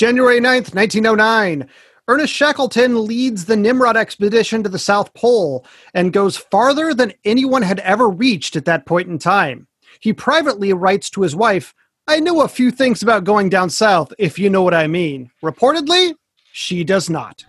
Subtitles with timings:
[0.00, 1.68] January 9th, 1909.
[2.08, 7.60] Ernest Shackleton leads the Nimrod expedition to the South Pole and goes farther than anyone
[7.60, 9.66] had ever reached at that point in time.
[10.00, 11.74] He privately writes to his wife,
[12.08, 15.30] I know a few things about going down south, if you know what I mean.
[15.42, 16.14] Reportedly,
[16.50, 17.44] she does not.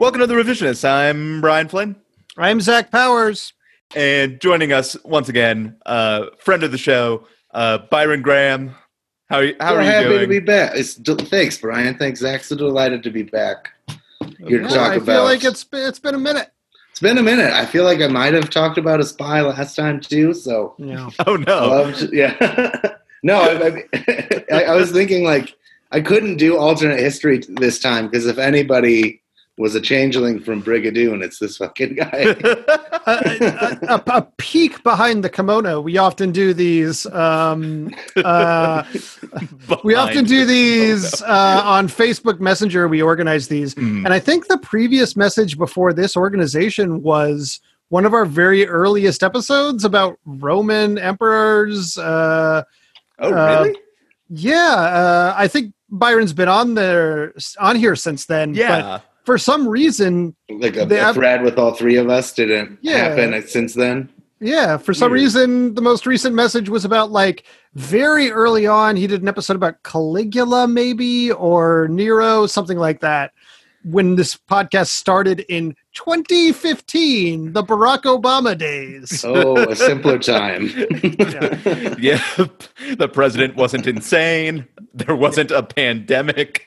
[0.00, 0.84] Welcome to the Revisionists.
[0.84, 1.94] I'm Brian Flynn.
[2.36, 3.52] I'm Zach Powers.
[3.94, 8.74] And joining us once again, uh, friend of the show, uh, Byron Graham.
[9.28, 10.20] How, are you- how We're are you happy doing?
[10.20, 10.72] to be back.
[10.74, 10.94] It's,
[11.28, 11.96] thanks, Brian.
[11.96, 12.44] Thanks, Zach.
[12.44, 13.70] So delighted to be back.
[14.46, 15.06] Here to Yeah, talk I about.
[15.06, 16.50] feel like it's been, it's been a minute.
[16.90, 17.52] it's been a minute.
[17.52, 20.34] I feel like I might have talked about a spy last time too.
[20.34, 21.10] So Yeah.
[21.26, 21.68] oh, no.
[21.68, 22.94] loved, yeah.
[23.22, 25.56] no, I, I, I, I was thinking like
[25.92, 29.19] I couldn't do alternate history this time because if anybody
[29.60, 32.08] was a changeling from Brigadoon, it's this fucking guy.
[33.06, 35.80] a, a, a, a peek behind the kimono.
[35.82, 37.04] We often do these.
[37.06, 38.84] Um, uh,
[39.84, 42.88] we often do these uh, on Facebook Messenger.
[42.88, 44.04] We organize these, Mm.
[44.04, 49.22] and I think the previous message before this organization was one of our very earliest
[49.22, 51.96] episodes about Roman emperors.
[51.98, 52.64] Uh,
[53.22, 53.78] Oh, uh, really?
[54.30, 58.52] yeah, uh, I think Byron's been on there on here since then.
[58.52, 59.00] but yeah.
[59.30, 62.96] For some reason, like a, a have- thread with all three of us didn't Yeah.
[62.98, 64.08] happen since then.
[64.40, 65.22] Yeah, for some Weird.
[65.22, 68.96] reason, the most recent message was about like very early on.
[68.96, 73.30] He did an episode about Caligula, maybe, or Nero, something like that.
[73.84, 79.24] When this podcast started in 2015, the Barack Obama days.
[79.28, 80.68] Oh, a simpler time.
[82.00, 82.20] yeah.
[82.96, 84.66] The president wasn't insane.
[84.92, 86.66] There wasn't a pandemic.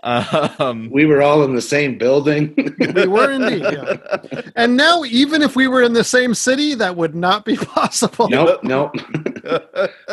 [0.58, 2.54] Um, we were all in the same building.
[2.94, 3.62] We were indeed.
[3.72, 4.42] yeah.
[4.56, 8.28] And now, even if we were in the same city, that would not be possible.
[8.28, 8.94] nope, nope.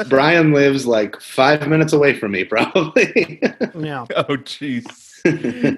[0.08, 3.40] Brian lives like five minutes away from me, probably.
[3.76, 4.06] Yeah.
[4.16, 4.86] oh, jeez.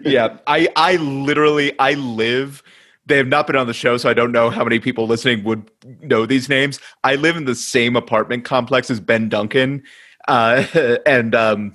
[0.03, 0.37] yeah.
[0.47, 2.63] I, I literally, I live.
[3.05, 5.43] They have not been on the show, so I don't know how many people listening
[5.43, 5.69] would
[6.01, 6.79] know these names.
[7.03, 9.83] I live in the same apartment complex as Ben Duncan.
[10.27, 10.65] Uh,
[11.05, 11.73] and, um,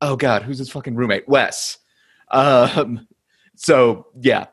[0.00, 1.28] oh, God, who's his fucking roommate?
[1.28, 1.78] Wes.
[2.30, 3.06] Um,
[3.56, 4.46] so, yeah.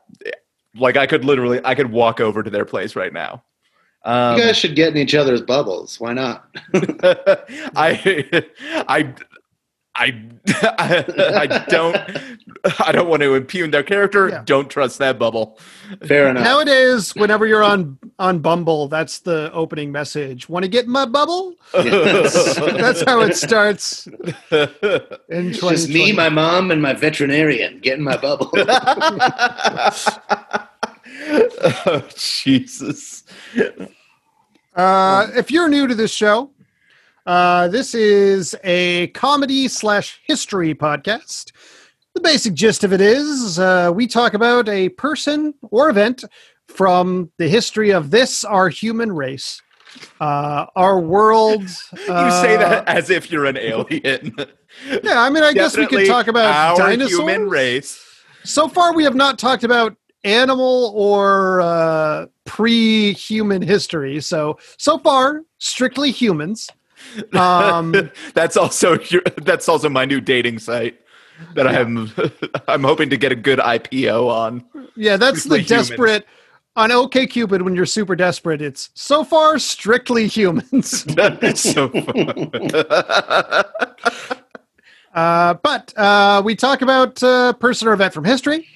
[0.74, 3.42] Like, I could literally, I could walk over to their place right now.
[4.04, 5.98] Um, you guys should get in each other's bubbles.
[5.98, 6.48] Why not?
[7.74, 8.44] I,
[8.88, 9.14] I,
[9.98, 10.22] I,
[10.78, 11.96] I don't,
[12.84, 14.28] I don't want to impugn their character.
[14.28, 14.42] Yeah.
[14.44, 15.58] Don't trust that bubble.
[16.06, 16.44] Fair enough.
[16.44, 20.48] Nowadays, whenever you're on on Bumble, that's the opening message.
[20.48, 21.54] Want to get in my bubble?
[21.72, 24.08] That's how it starts
[25.28, 27.78] in just me, my mom, and my veterinarian.
[27.80, 28.50] Get in my bubble.
[31.86, 33.24] oh, Jesus.
[34.74, 36.50] Uh, if you're new to this show,
[37.26, 41.52] uh, this is a comedy slash history podcast.
[42.14, 46.24] The basic gist of it is uh, we talk about a person or event
[46.68, 49.60] from the history of this, our human race,
[50.20, 51.62] uh, our world.
[51.92, 54.34] You say uh, that as if you're an alien.
[55.02, 57.10] Yeah, I mean, I guess we could talk about our dinosaurs.
[57.10, 58.04] human race.
[58.44, 64.20] So far, we have not talked about animal or uh, pre-human history.
[64.20, 66.68] So so far, strictly humans.
[67.32, 71.00] Um, that's also your, that's also my new dating site
[71.54, 72.12] that I'm
[72.68, 74.64] I'm hoping to get a good IPO on.
[74.94, 75.88] yeah, that's the humans.
[75.88, 76.26] desperate.
[76.76, 81.04] On OK Cupid, when you're super desperate, it's so far strictly humans.
[81.14, 82.50] That's so fun.
[85.14, 88.68] Uh, but uh, we talk about uh, person or event from history.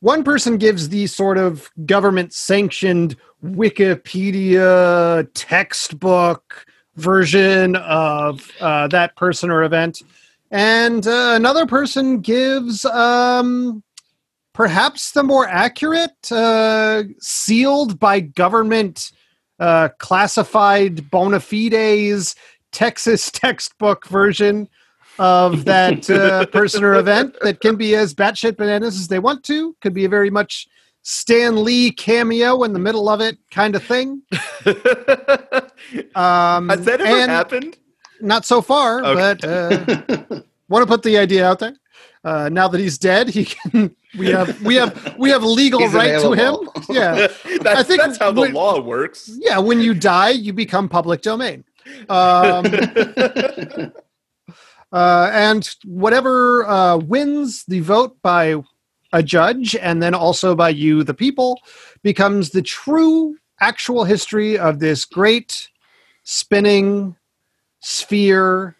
[0.00, 6.64] One person gives the sort of government sanctioned Wikipedia textbook
[6.96, 10.02] version of uh, that person or event.
[10.50, 13.82] And uh, another person gives um,
[14.52, 19.12] perhaps the more accurate, uh, sealed by government
[19.58, 22.34] uh, classified bona fides
[22.72, 24.68] Texas textbook version
[25.18, 29.44] of that uh, person or event that can be as batshit bananas as they want
[29.44, 29.76] to.
[29.80, 30.68] Could be a very much
[31.06, 34.22] Stan Lee cameo in the middle of it kind of thing.
[36.14, 37.76] Um, Has that ever happened?
[38.20, 39.14] Not so far, Okay.
[39.14, 41.74] but uh, want to put the idea out there.
[42.24, 43.94] Uh, now that he's dead, he can.
[44.16, 46.56] We have we have we have legal He's right to him.
[46.88, 47.14] Yeah,
[47.60, 49.30] that's, I think that's how the when- law works.
[49.38, 49.58] yeah.
[49.58, 51.64] When you die, you become public domain.
[52.08, 52.64] Um,
[54.92, 58.62] uh, and whatever uh, wins the vote by
[59.14, 61.60] a judge and then also by you, the people,
[62.02, 65.70] becomes the true, actual history of this great
[66.24, 67.16] spinning,
[67.80, 68.76] sphere,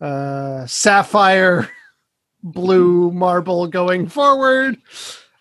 [0.00, 1.70] uh, sapphire,
[2.42, 4.78] blue marble going forward.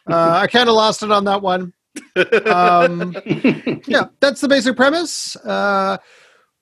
[0.07, 1.73] Uh, I kind of lost it on that one.
[2.45, 3.15] Um,
[3.87, 5.35] yeah, that's the basic premise.
[5.37, 5.97] Uh,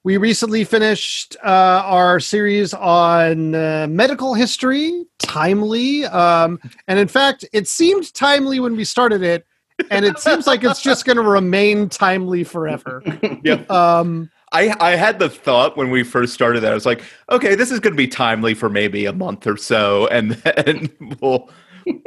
[0.04, 6.06] we recently finished uh, our series on uh, medical history, timely.
[6.06, 9.46] Um, and in fact, it seemed timely when we started it,
[9.90, 13.02] and it seems like it's just going to remain timely forever.
[13.44, 13.64] Yeah.
[13.70, 17.56] Um, I, I had the thought when we first started that I was like, okay,
[17.56, 20.32] this is going to be timely for maybe a month or so, and
[20.66, 20.90] then
[21.20, 21.50] we'll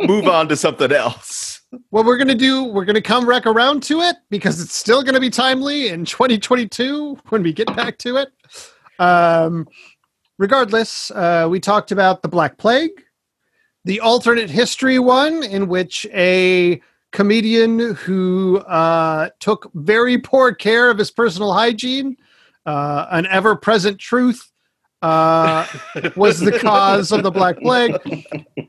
[0.00, 1.60] move on to something else.
[1.90, 4.74] What we're going to do, we're going to come back around to it because it's
[4.74, 8.32] still going to be timely in 2022 when we get back to it.
[8.98, 9.68] Um,
[10.38, 13.04] regardless, uh, we talked about the Black Plague,
[13.84, 16.80] the alternate history one, in which a
[17.12, 22.16] comedian who uh, took very poor care of his personal hygiene,
[22.66, 24.50] uh, an ever present truth,
[25.02, 25.66] uh,
[26.16, 27.96] was the cause of the Black Plague.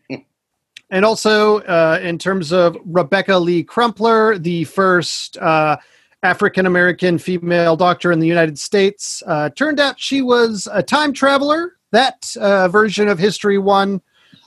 [0.90, 5.78] And also, uh, in terms of Rebecca Lee Crumpler, the first uh,
[6.24, 11.14] African American female doctor in the United States, uh, turned out she was a time
[11.14, 11.74] traveler.
[11.92, 14.02] That uh, version of History One.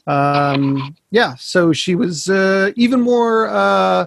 [0.06, 4.06] Um, yeah, so she was uh, even more, uh,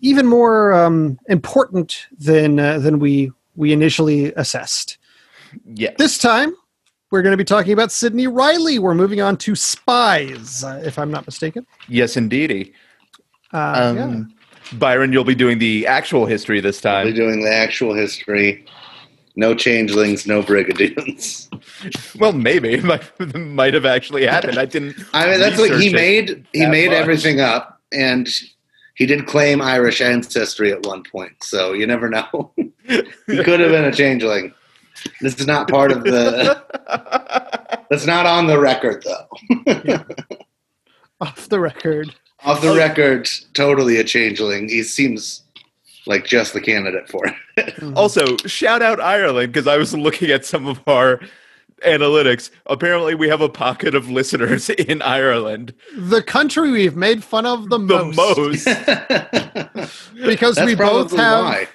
[0.00, 4.98] even more um, important than uh, than we we initially assessed.
[5.74, 5.90] Yeah.
[5.98, 6.54] This time,
[7.10, 8.78] we're going to be talking about Sidney Reilly.
[8.78, 11.66] We're moving on to Spies, uh, if I'm not mistaken.
[11.88, 12.72] Yes, indeedy.
[13.52, 14.04] Uh, yeah.
[14.04, 14.34] Um,
[14.74, 17.14] Byron, you'll be doing the actual history this We're time.
[17.14, 18.66] doing the actual history.
[19.36, 21.46] No changelings, no brigadoons.
[22.18, 24.58] Well, maybe it might, it might have actually happened.
[24.58, 24.96] I didn't.
[25.12, 26.44] I mean, that's what he made.
[26.52, 26.96] He made much.
[26.96, 28.28] everything up, and
[28.96, 31.44] he did claim Irish ancestry at one point.
[31.44, 32.52] So you never know.
[32.56, 34.52] he could have been a changeling.
[35.20, 36.62] This is not part of the.
[37.90, 40.04] That's not on the record, though.
[41.20, 42.14] Off the record.
[42.44, 42.76] Off the Oh.
[42.76, 44.68] record, totally a changeling.
[44.68, 45.42] He seems
[46.06, 47.74] like just the candidate for it.
[47.74, 47.96] Hmm.
[47.96, 51.20] Also, shout out Ireland because I was looking at some of our
[51.84, 52.50] analytics.
[52.66, 55.74] Apparently, we have a pocket of listeners in Ireland.
[55.96, 58.16] The country we've made fun of the, The most.
[58.16, 58.64] most.
[60.24, 61.68] Because That's we both have why.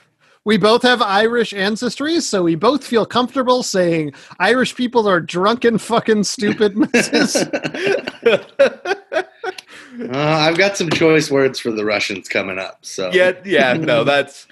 [0.46, 5.78] We both have Irish ancestry, so we both feel comfortable saying Irish people are drunken
[5.78, 7.46] fucking stupid messes.
[10.02, 12.80] Uh, I've got some choice words for the Russians coming up.
[12.82, 14.48] So yeah, yeah, no, that's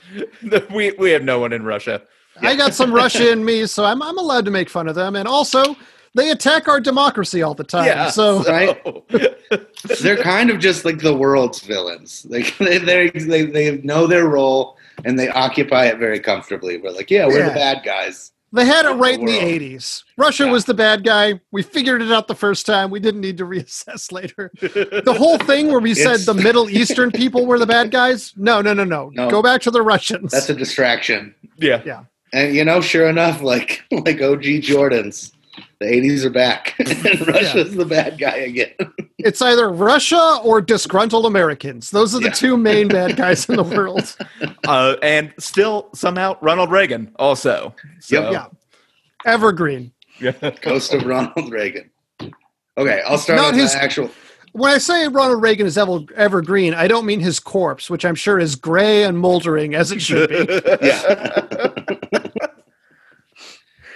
[0.72, 2.04] we we have no one in Russia.
[2.40, 5.16] I got some Russia in me, so I'm I'm allowed to make fun of them.
[5.16, 5.76] And also
[6.14, 7.88] they attack our democracy all the time.
[7.88, 8.78] Yeah, So Right.
[10.02, 12.24] they're kind of just like the world's villains.
[12.30, 16.78] Like they they they they know their role and they occupy it very comfortably.
[16.78, 17.50] We're like, yeah, we're Yeah.
[17.50, 18.32] the bad guys.
[18.54, 20.04] They had it right in the 80s.
[20.18, 20.52] Russia Yeah.
[20.52, 21.40] was the bad guy.
[21.52, 22.92] We figured it out the first time.
[22.92, 24.52] We didn't need to reassess later.
[24.60, 28.34] The whole thing where we said the Middle Eastern people were the bad guys?
[28.36, 29.10] No, no, no, no.
[29.14, 29.30] No.
[29.30, 30.32] Go back to the Russians.
[30.34, 31.34] That's a distraction.
[31.58, 31.82] Yeah.
[31.86, 32.04] Yeah.
[32.34, 35.32] And you know, sure enough, like like OG Jordans,
[35.82, 38.72] the '80s are back, and Russia's the bad guy again.
[39.18, 41.90] it's either Russia or disgruntled Americans.
[41.92, 42.32] Those are the Yeah.
[42.34, 44.16] two main bad guys in the world.
[44.68, 47.76] Uh, and still somehow Ronald Reagan also.
[48.00, 48.32] So, Yep.
[48.32, 48.46] Yeah.
[49.26, 49.92] Evergreen.
[50.20, 50.32] yeah.
[50.62, 51.90] Ghost of Ronald Reagan.
[52.78, 54.10] Okay, I'll start Not with his- the actual.
[54.54, 58.16] When I say Ronald Reagan is ever, evergreen, I don't mean his corpse, which I'm
[58.16, 60.62] sure is gray and moldering as it should be.
[60.86, 61.46] Yeah.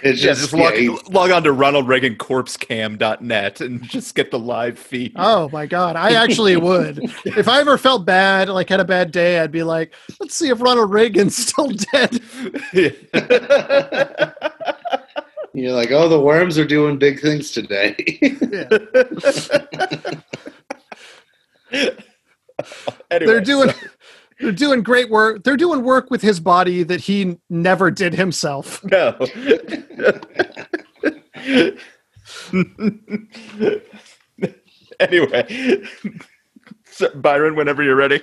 [0.02, 4.38] It's Yeah, just, just yeah, log, he- log on to ronaldreagancorpsecam.net and just get the
[4.38, 5.12] live feed.
[5.16, 6.98] Oh my god, I actually would.
[7.24, 10.48] If I ever felt bad, like had a bad day, I'd be like, let's see
[10.50, 12.20] if Ronald Reagan's still dead.
[15.54, 17.94] you're like, oh, the worms are doing big things today.
[21.72, 21.96] Anyway,
[23.10, 23.76] They're doing so-
[24.40, 25.44] they're doing great work.
[25.44, 28.82] They're doing work with his body that he never did himself.
[28.84, 29.16] no.
[35.00, 35.82] anyway,
[36.90, 38.20] so, Byron, whenever you're ready.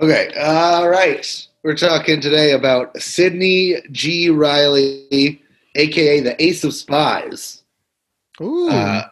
[0.00, 1.46] Okay, all right.
[1.62, 4.28] We're talking today about Sidney G.
[4.30, 5.40] Reilly,
[5.74, 7.62] aka the Ace of Spies.
[8.40, 8.68] Ooh.
[8.70, 9.08] Uh,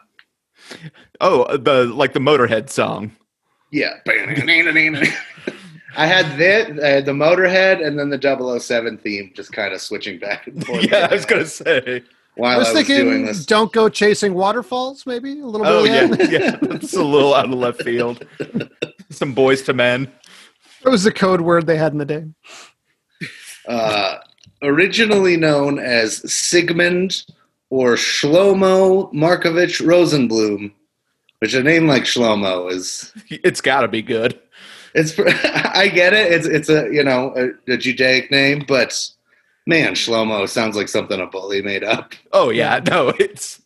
[1.21, 3.11] Oh, the like the Motorhead song.
[3.71, 3.99] yeah.
[5.95, 9.81] I had that, I had the Motorhead, and then the 007 theme, just kind of
[9.81, 10.83] switching back and forth.
[10.91, 11.97] Yeah, I was gonna say.
[11.97, 12.01] I
[12.35, 13.45] while was I was, doing thinking, this.
[13.45, 15.05] don't go chasing waterfalls.
[15.05, 16.19] Maybe a little Oh bit.
[16.19, 16.55] yeah, of yeah.
[16.61, 18.25] That's a little out of left field.
[19.11, 20.11] Some Boyz II Men.
[20.83, 22.25] That was the code word they had in the day.
[23.67, 24.17] Uh,
[24.63, 27.23] originally known as Sigmund
[27.69, 30.71] or Shlomo Markovich Rosenblum,
[31.39, 34.39] which a name like Shlomo is It's got to be good.
[34.93, 36.31] It's I get it.
[36.31, 39.09] It's it's a you know a, a Judaic name, but
[39.65, 42.13] man, Shlomo sounds like something a bully made up.
[42.31, 43.61] Oh yeah, no, it's.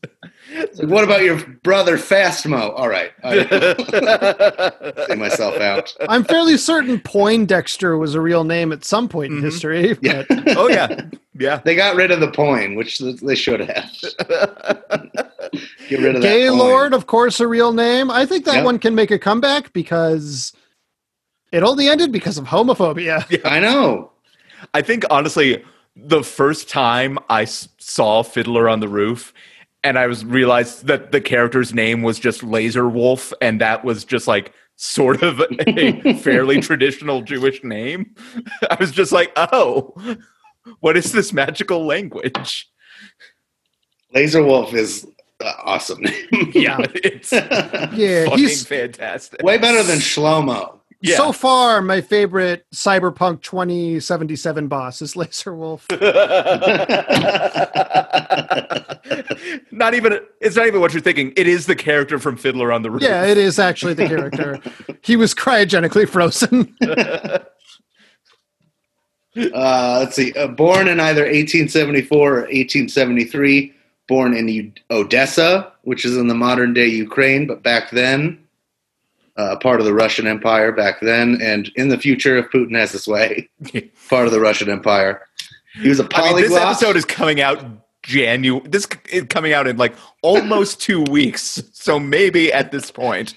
[0.50, 2.72] It's like, what about your brother Fastmo?
[2.74, 5.93] All right, I see myself out.
[6.07, 9.43] I'm fairly certain Poindexter was a real name at some point in Mhm.
[9.43, 9.98] history.
[10.01, 10.24] Yeah,
[10.55, 11.01] oh yeah,
[11.38, 11.57] yeah.
[11.65, 13.91] they got rid of the poin, which they should have.
[15.89, 16.29] Get rid of that.
[16.29, 18.10] Gaylord, of course, a real name.
[18.10, 18.65] I think that Yep.
[18.65, 20.53] one can make a comeback because
[21.51, 23.25] it only ended because of homophobia.
[23.29, 24.11] Yeah, I know.
[24.73, 25.63] I think honestly,
[25.95, 29.33] the first time I saw Fiddler on the Roof,
[29.83, 34.03] and I was realized that the character's name was just Laser Wolf, and that was
[34.03, 38.15] just like sort of a fairly traditional Jewish name.
[38.69, 39.93] I was just like, oh,
[40.81, 42.67] what is this magical language?
[44.13, 45.07] Laser Wolf is
[45.43, 46.01] uh, awesome.
[46.01, 46.51] Name.
[46.53, 49.41] Yeah, it's Yeah, fucking he's fantastic.
[49.43, 50.76] way better than Shlomo.
[51.01, 51.15] Yeah.
[51.17, 55.85] so far my favorite Cyberpunk 2077 boss is Laser Wolf.
[59.71, 61.33] not even it's not even what you're thinking.
[61.35, 63.01] It is the character from Fiddler on the Roof.
[63.03, 64.59] yeah, it is actually the character.
[65.03, 66.75] He was cryogenically frozen.
[69.53, 70.33] Uh, let's see.
[70.33, 73.71] Uh, born in either 1874 or 1873.
[74.07, 78.39] Born in U- Odessa, which is in the modern day Ukraine, but back then,
[79.38, 82.91] uh, part of the Russian Empire back then, and in the future, if Putin has
[82.91, 83.50] his way,
[84.10, 85.22] part of the Russian Empire.
[85.75, 86.41] He was a I polyglot.
[86.41, 87.63] mean, this episode is coming out
[88.01, 88.67] January.
[88.67, 91.62] This is coming out in like almost two weeks.
[91.74, 93.36] So maybe at this point,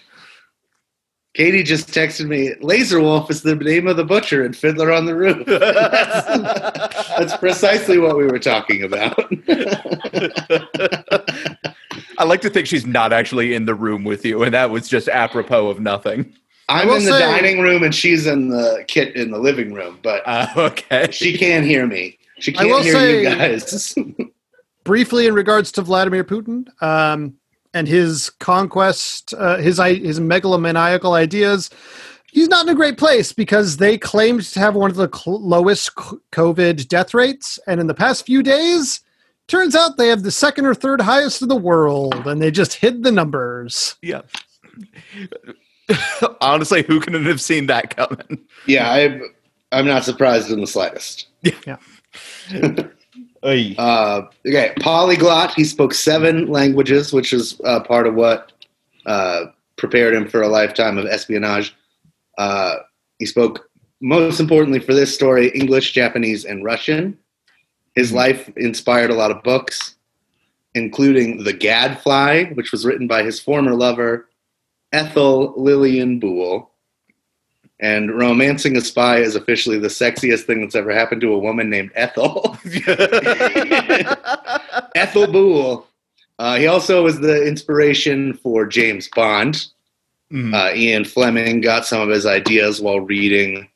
[1.35, 2.55] Katie just texted me.
[2.61, 5.47] Laser Wolf is the name of the butcher and Fiddler on the Roof.
[5.47, 6.27] that's,
[7.19, 9.17] that's precisely what we were talking about.
[12.19, 14.89] I like to think she's not actually in the room with you, and that was
[14.89, 16.35] just apropos of nothing.
[16.69, 19.99] I'm in the say- dining room and she's in the kit in the living room,
[20.03, 21.09] but Uh, okay.
[21.11, 22.19] she can't hear me.
[22.39, 23.95] She can't hear you guys.
[24.85, 27.35] Briefly, in regards to Vladimir Putin um,
[27.75, 31.71] and his conquest, uh, his his megalomaniacal ideas,
[32.33, 35.41] he's not in a great place because they claimed to have one of the cl-
[35.41, 39.01] lowest c- COVID death rates, and in the past few days,
[39.49, 42.75] turns out they have the second or third highest in the world, and they just
[42.75, 43.97] hid the numbers.
[44.03, 44.23] Yeah.
[46.41, 48.39] Honestly, who couldn't have seen that coming?
[48.67, 49.23] yeah, I'm,
[49.73, 51.29] I'm not surprised in the slightest.
[53.45, 53.75] Oy.
[53.79, 55.55] Uh, okay, polyglot.
[55.55, 58.53] He spoke seven languages, which is uh, part of what
[59.07, 61.75] uh, prepared him for a lifetime of espionage.
[62.37, 62.77] Uh,
[63.19, 63.71] he spoke,
[64.01, 67.19] most importantly for this story, English, Japanese, and Russian.
[67.95, 69.97] His life inspired a lot of books,
[70.75, 74.29] including The Gadfly, which was written by his former lover,
[74.93, 76.70] Ethel Lilian Boole.
[77.83, 81.71] And romancing a spy is officially the sexiest thing that's ever happened to a woman
[81.71, 82.59] named Ethel.
[84.95, 85.87] Ethel Boole.
[86.39, 89.67] Uh, he also was the inspiration for James Bond.
[90.31, 90.55] Mhm.
[90.55, 93.69] Uh, Ian Fleming got some of his ideas while reading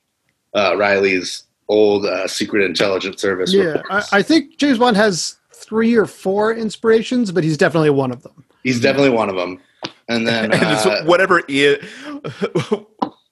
[0.54, 3.52] uh, Reilly's old uh, Secret Intelligence Service.
[3.52, 4.12] Yeah, reports.
[4.12, 8.22] I, I think James Bond has three or four inspirations, but he's definitely one of
[8.22, 8.44] them.
[8.62, 9.60] He's definitely one of them.
[10.08, 11.80] And then and uh, whatever Ian.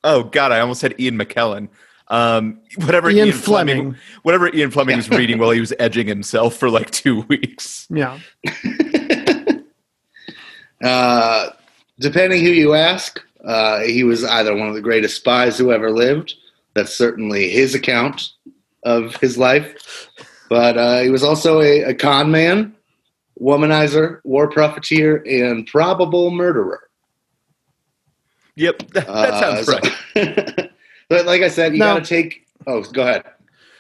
[0.05, 1.69] Oh God, I almost said Ian McKellen.
[2.09, 3.97] Um, whatever Ian, Ian, Fleming, Fleming.
[4.23, 7.87] whatever Ian Fleming was reading while he was edging himself for like two weeks.
[7.91, 8.19] Yeah.
[10.85, 11.51] uh,
[11.99, 15.91] depending who you ask, uh, he was either one of the greatest spies who ever
[15.91, 16.35] lived.
[16.75, 18.31] That's certainly his account
[18.83, 20.09] of his life.
[20.49, 22.75] But uh, he was also a, a con man,
[23.41, 26.91] womanizer, war profiteer, and probable murderer.
[28.57, 30.71] Yep, that, that Uh, sounds so- right.
[31.09, 32.47] but like I said, you Now- got to take.
[32.67, 33.25] Oh, go ahead.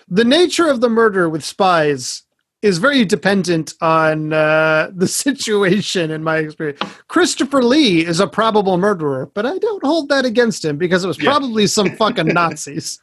[0.08, 2.22] the nature of the murder with spies
[2.62, 8.76] is very dependent on uh, the situation in my experience christopher lee is a probable
[8.78, 11.30] murderer but i don't hold that against him because it was Yeah.
[11.30, 13.00] probably some fucking nazis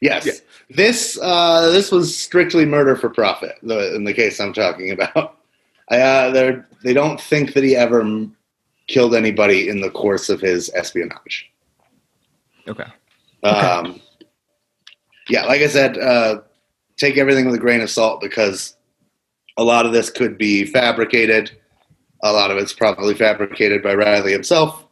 [0.00, 0.32] Yes, Yeah.
[0.70, 3.54] this uh, this was strictly murder for profit.
[3.62, 5.38] The, in the case I'm talking about,
[5.88, 8.34] I, uh, they they don't think that he ever m-
[8.88, 11.50] killed anybody in the course of his espionage.
[12.68, 12.86] Okay.
[13.42, 14.00] Um,
[15.28, 16.40] yeah, like I said, uh,
[16.96, 18.76] take everything with a grain of salt because
[19.56, 21.50] a lot of this could be fabricated.
[22.22, 24.86] A lot of it's probably fabricated by Reilly himself.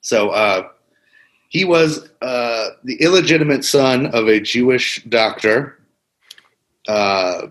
[0.00, 0.68] So uh,
[1.48, 5.78] he was uh, the illegitimate son of a Jewish doctor
[6.86, 7.48] uh,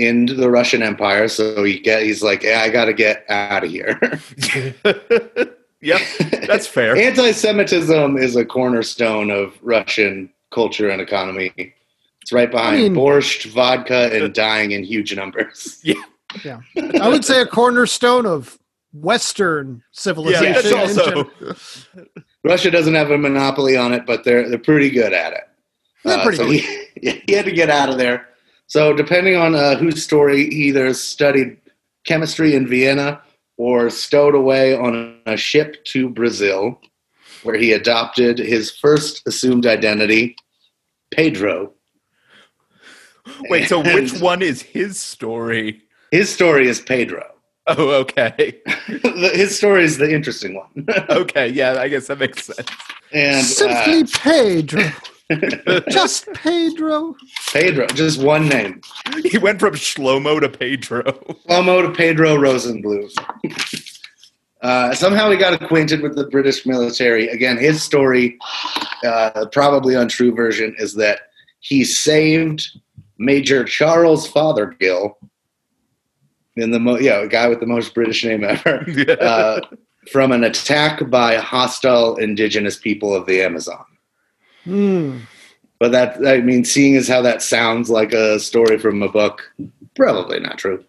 [0.00, 1.28] into the Russian Empire.
[1.28, 3.98] So he get he's like, yeah, I got to get out of here.
[5.80, 6.00] yep,
[6.46, 6.96] that's fair.
[6.96, 11.52] Anti-Semitism is a cornerstone of Russian culture and economy.
[12.22, 15.82] It's right behind I mean- borscht, vodka, and dying in huge numbers.
[16.42, 17.00] Yeah, yeah.
[17.00, 18.56] I would say a cornerstone of
[18.92, 20.52] Western civilization.
[20.52, 21.30] that's in also.
[22.44, 25.42] Russia doesn't have a monopoly on it, but they're they're pretty good at it.
[26.04, 26.60] They're uh, pretty so good.
[27.02, 28.28] he, he had to get out of there.
[28.70, 31.56] So depending on uh, whose story, he either studied
[32.04, 33.20] chemistry in Vienna
[33.56, 36.80] or stowed away on a ship to Brazil,
[37.42, 40.36] where he adopted his first assumed identity,
[41.10, 41.72] Pedro.
[43.48, 45.82] Wait, so which one is his story?
[46.12, 47.26] His story is Pedro.
[47.66, 48.60] Oh, okay.
[48.86, 50.86] His story is the interesting one.
[51.10, 52.68] Okay, yeah, I guess that makes sense.
[53.12, 54.90] and uh, Simply Pedro.
[55.90, 57.14] Just Pedro.
[57.52, 58.80] Pedro, just one name.
[59.24, 61.02] He went from Shlomo to Pedro.
[61.48, 63.08] Flomo to Pedro Rosenblum.
[64.62, 67.28] Uh, somehow he got acquainted with the British military.
[67.28, 68.38] Again, his story,
[69.04, 71.20] uh, probably untrue version, is that
[71.60, 72.66] he saved
[73.18, 75.16] Major Charles Fothergill,
[76.56, 78.84] in the mo- yeah, a guy with the most British name ever,
[79.20, 79.60] uh,
[80.10, 83.84] from an attack by hostile indigenous people of the Amazon.
[84.64, 85.18] Hmm.
[85.78, 89.50] But that, I mean, seeing as how that sounds like a story from a book,
[89.96, 90.84] probably not true.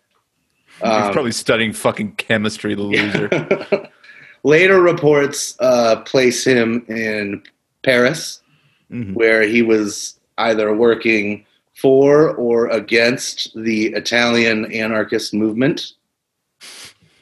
[0.82, 3.88] He's Um, probably studying fucking chemistry, the loser.
[4.44, 7.44] Later reports uh, place him in
[7.84, 8.42] Paris,
[8.92, 9.14] Mhm.
[9.14, 15.94] where he was either working for or against the Italian anarchist movement.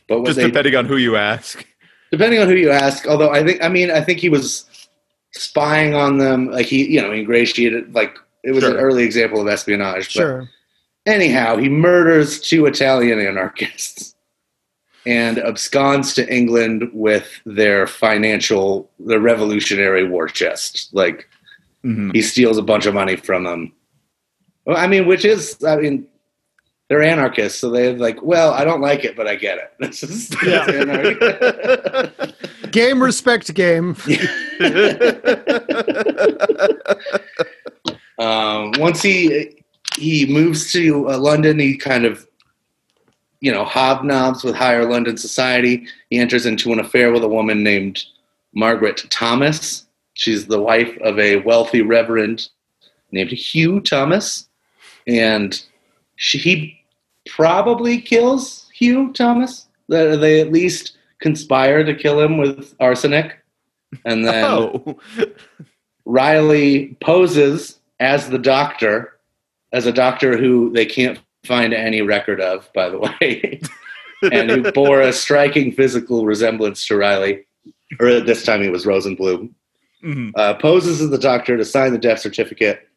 [0.08, 1.66] But Just depending on who you ask.
[2.12, 4.66] depending on who you ask, although I think, I mean, I think he was
[5.34, 6.50] spying on them.
[6.52, 7.94] Like he, you know, ingratiated.
[7.94, 10.06] Like it was an early example of espionage.
[10.14, 10.50] But Sure.
[11.06, 14.16] Anyhow, he murders two Italian anarchists
[15.06, 20.90] and absconds to England with their financial, the Revolutionary War chest.
[20.94, 21.28] Like
[21.86, 22.14] Mhm.
[22.14, 23.72] he steals a bunch of money from them.
[24.66, 26.06] Well, I mean, which is, I mean,
[26.90, 29.72] they're anarchists, so they're like, well, I don't like it, but I get it.
[29.80, 30.66] This is Yeah.
[30.70, 32.34] anarchy.
[32.72, 33.96] Game respect game.
[38.18, 39.64] um, once he
[39.98, 42.28] he moves to uh, London, he kind of
[43.40, 45.86] you know hobnobs with higher London society.
[46.10, 48.04] He enters into an affair with a woman named
[48.54, 49.86] Margaret Thomas.
[50.16, 52.50] She's the wife of a wealthy reverend
[53.12, 54.48] named Hugh Thomas,
[55.08, 55.64] and
[56.18, 56.79] she, he
[57.30, 59.68] probably kills Hugh Thomas.
[59.88, 63.38] They, they at least conspire to kill him with arsenic,
[64.06, 64.46] and then.
[64.46, 65.00] oh.
[66.10, 69.20] Reilly poses as the doctor,
[69.72, 73.62] as a doctor who they can't find any record of, by the way,
[74.32, 77.46] and who bore a striking physical resemblance to Reilly,
[78.00, 79.52] or at this time he was Rosenblum.
[80.04, 80.32] Mhm.
[80.36, 82.88] Uh, poses as the doctor to sign the death certificate,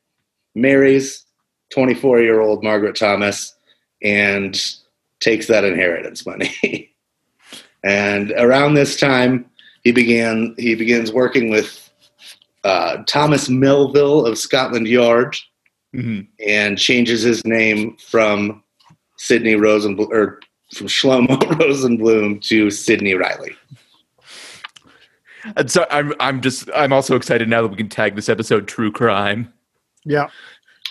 [0.55, 1.27] marries
[1.71, 3.55] 24 year old Margaret Thomas,
[4.03, 4.61] and
[5.21, 6.51] takes that inheritance money.
[7.85, 9.45] and around this time,
[9.85, 11.91] he began he begins working with
[12.65, 15.37] uh, Thomas Melville of Scotland Yard
[15.95, 16.27] Mhm.
[16.47, 18.63] and changes his name from
[19.19, 20.41] Sidney Rosenblum or
[20.75, 23.55] from Shlomo Rosenblum to Sidney Reilly.
[25.57, 28.69] And so I'm I'm just I'm also excited now that we can tag this episode
[28.69, 29.53] true crime.
[30.05, 30.29] Yeah.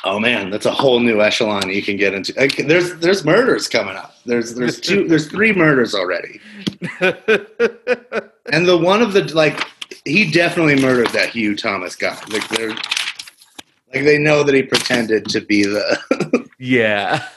[0.03, 2.33] Oh man, that's a whole new echelon you can get into.
[2.35, 4.15] Like, there's there's murders coming up.
[4.25, 6.41] There's there's two there's three murders already,
[7.01, 9.67] and the one of the like
[10.05, 12.17] he definitely murdered that Hugh Thomas guy.
[12.29, 12.69] Like they're
[13.93, 17.27] like they know that he pretended to be the yeah.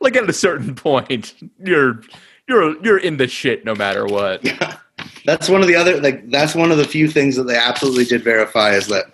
[0.00, 2.02] Like at a certain point, you're
[2.48, 4.44] you're you're in the shit no matter what.
[4.44, 4.76] Yeah.
[5.24, 8.04] That's one of the other like that's one of the few things that they absolutely
[8.04, 9.06] did verify is that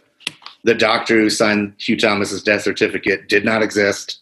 [0.67, 4.19] the doctor who signed Hugh Thomas's death certificate did not exist,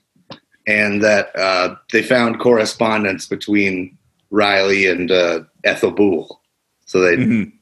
[0.66, 3.96] and that uh, they found correspondence between
[4.30, 6.40] Reilly and uh, Ethel Boole.
[6.84, 7.52] So they Mhm.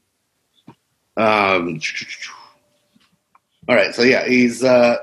[1.15, 1.79] um,
[3.69, 4.97] all right, so yeah, he's uh,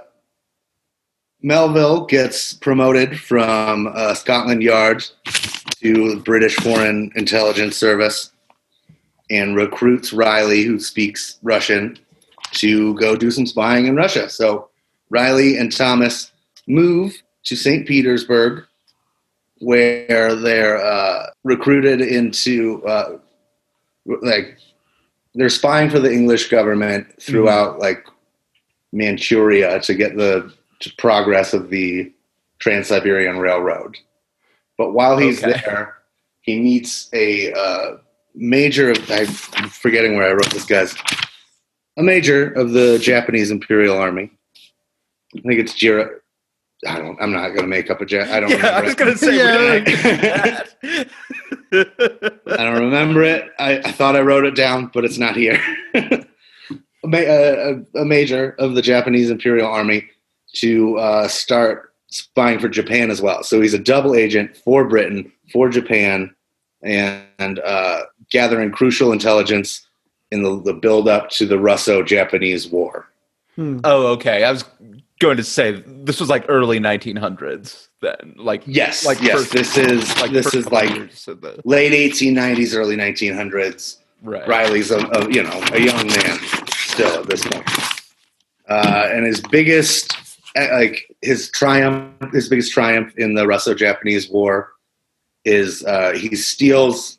[1.42, 5.02] Melville gets promoted from uh, Scotland Yard
[5.80, 8.30] to British Foreign Intelligence Service
[9.30, 11.98] and recruits Reilly, who speaks Russian,
[12.52, 14.28] to go do some spying in Russia.
[14.28, 14.68] So
[15.10, 16.32] Reilly and Thomas
[16.66, 17.86] move to St.
[17.86, 18.64] Petersburg,
[19.58, 23.18] where they're uh, recruited into uh,
[24.22, 24.56] like
[25.34, 28.04] they're spying for the English government throughout like
[28.92, 32.12] Manchuria to get the to progress of the
[32.58, 33.96] Trans Siberian Railroad.
[34.78, 35.60] But while he's Okay.
[35.64, 35.96] there,
[36.40, 37.96] he meets a uh,
[38.34, 38.94] major.
[39.10, 40.94] I'm forgetting where I wrote this guy's.
[42.00, 44.30] A major of the Japanese Imperial Army.
[45.36, 46.08] I think it's Jira.
[46.88, 47.20] I don't.
[47.20, 48.08] I'm not going to make up a.
[48.08, 48.48] Ja- I don't.
[48.48, 48.98] Yeah, I remember was it.
[48.98, 49.36] gonna say.
[49.36, 49.56] Yeah.
[49.56, 49.96] we're gonna do
[51.72, 52.56] that.
[52.58, 53.50] I don't remember it.
[53.58, 55.62] I, I thought I wrote it down, but it's not here.
[55.94, 56.24] a,
[57.04, 60.08] a, a major of the Japanese Imperial Army
[60.54, 63.42] to uh, start spying for Japan as well.
[63.42, 66.34] So he's a double agent for Britain, for Japan,
[66.82, 69.86] and, and uh, gathering crucial intelligence
[70.30, 73.08] in the, the build up to the Russo Japanese War.
[73.56, 73.80] Hmm.
[73.84, 74.44] oh, okay.
[74.44, 74.64] I was
[75.20, 79.38] going to say this was like early 1900s then, like Yes, Like yes.
[79.38, 83.98] first- this is like this is like years of the- late 1890s, early 1900s.
[84.22, 84.46] right.
[84.48, 86.38] Reilly's a, a you know a young man
[86.68, 87.68] still at this point,
[88.68, 90.14] uh, and his biggest
[90.56, 94.72] uh, like his triumph, his biggest triumph in the Russo-Japanese War
[95.44, 97.18] is uh, he steals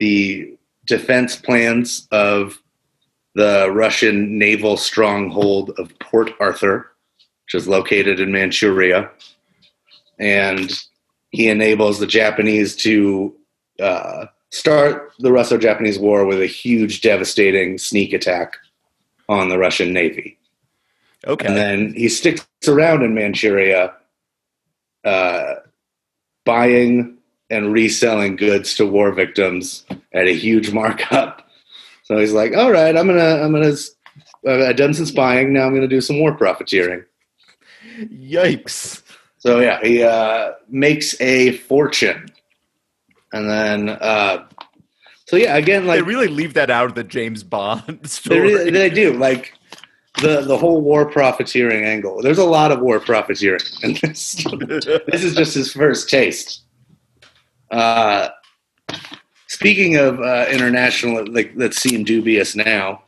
[0.00, 0.56] the
[0.88, 2.58] defense plans of
[3.34, 6.90] the Russian naval stronghold of Port Arthur,
[7.44, 9.10] which is located in Manchuria,
[10.18, 10.72] and
[11.30, 13.34] he enables the Japanese to
[13.80, 18.56] uh, start the Russo-Japanese War with a huge, devastating sneak attack
[19.28, 20.38] on the Russian Navy,
[21.26, 21.46] Okay.
[21.46, 23.94] and then he sticks around in Manchuria,
[25.04, 25.54] uh,
[26.44, 27.17] buying
[27.50, 31.48] and reselling goods to war victims at a huge markup.
[32.04, 33.72] So he's like, "All right, I'm gonna, I'm gonna,
[34.46, 35.52] uh, I've done some spying.
[35.52, 37.04] Now I'm gonna do some war profiteering."
[38.00, 39.02] Yikes.
[39.38, 42.28] So yeah, he uh, makes a fortune,
[43.32, 44.46] and then uh,
[45.26, 48.40] so yeah, again, like they really leave that out of the James Bond They, story.
[48.40, 49.52] really, they do like
[50.22, 52.22] the the whole war profiteering angle.
[52.22, 54.34] There's a lot of war profiteering, and this
[55.06, 56.62] this is just his first taste.
[57.70, 58.28] Uh,
[59.46, 63.02] speaking of uh, international, like that seem dubious now.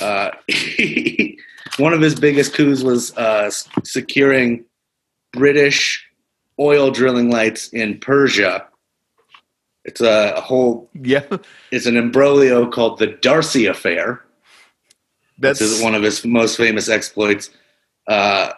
[0.00, 0.30] Uh,
[1.78, 3.50] one of his biggest coups was uh,
[3.84, 4.64] securing
[5.32, 6.04] British
[6.58, 8.66] oil drilling lights in Persia.
[9.84, 10.90] It's a, a whole.
[11.00, 11.24] yeah.
[11.70, 14.24] It's an imbroglio called the D'Arcy Affair.
[15.38, 17.50] That's This is one of his most famous exploits.
[18.08, 18.52] Uh,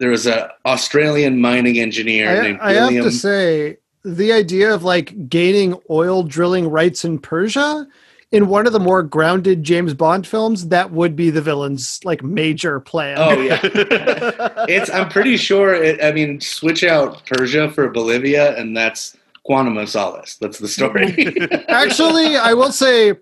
[0.00, 4.84] there was an Australian mining engineer I, named I have to say, the idea of
[4.84, 7.86] like gaining oil drilling rights in Persia
[8.34, 12.22] in one of the more grounded James Bond films, that would be the villain's like
[12.22, 13.16] major plan.
[13.18, 13.60] oh yeah,
[14.68, 14.90] it's.
[14.90, 15.74] I'm pretty sure.
[15.74, 20.36] It, I mean, switch out Persia for Bolivia, and that's Quantum of Solace.
[20.36, 21.14] That's the story.
[21.68, 23.14] Actually, I will say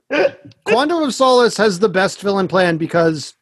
[0.65, 3.35] Quantum of Solace has the best villain plan because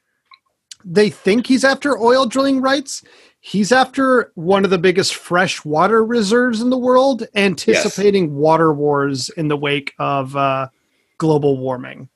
[0.85, 3.05] they think he's after oil drilling rights.
[3.43, 9.49] He's after one of the biggest freshwater reserves in the world, anticipating water wars in
[9.49, 10.69] the wake of uh,
[11.19, 12.09] global warming.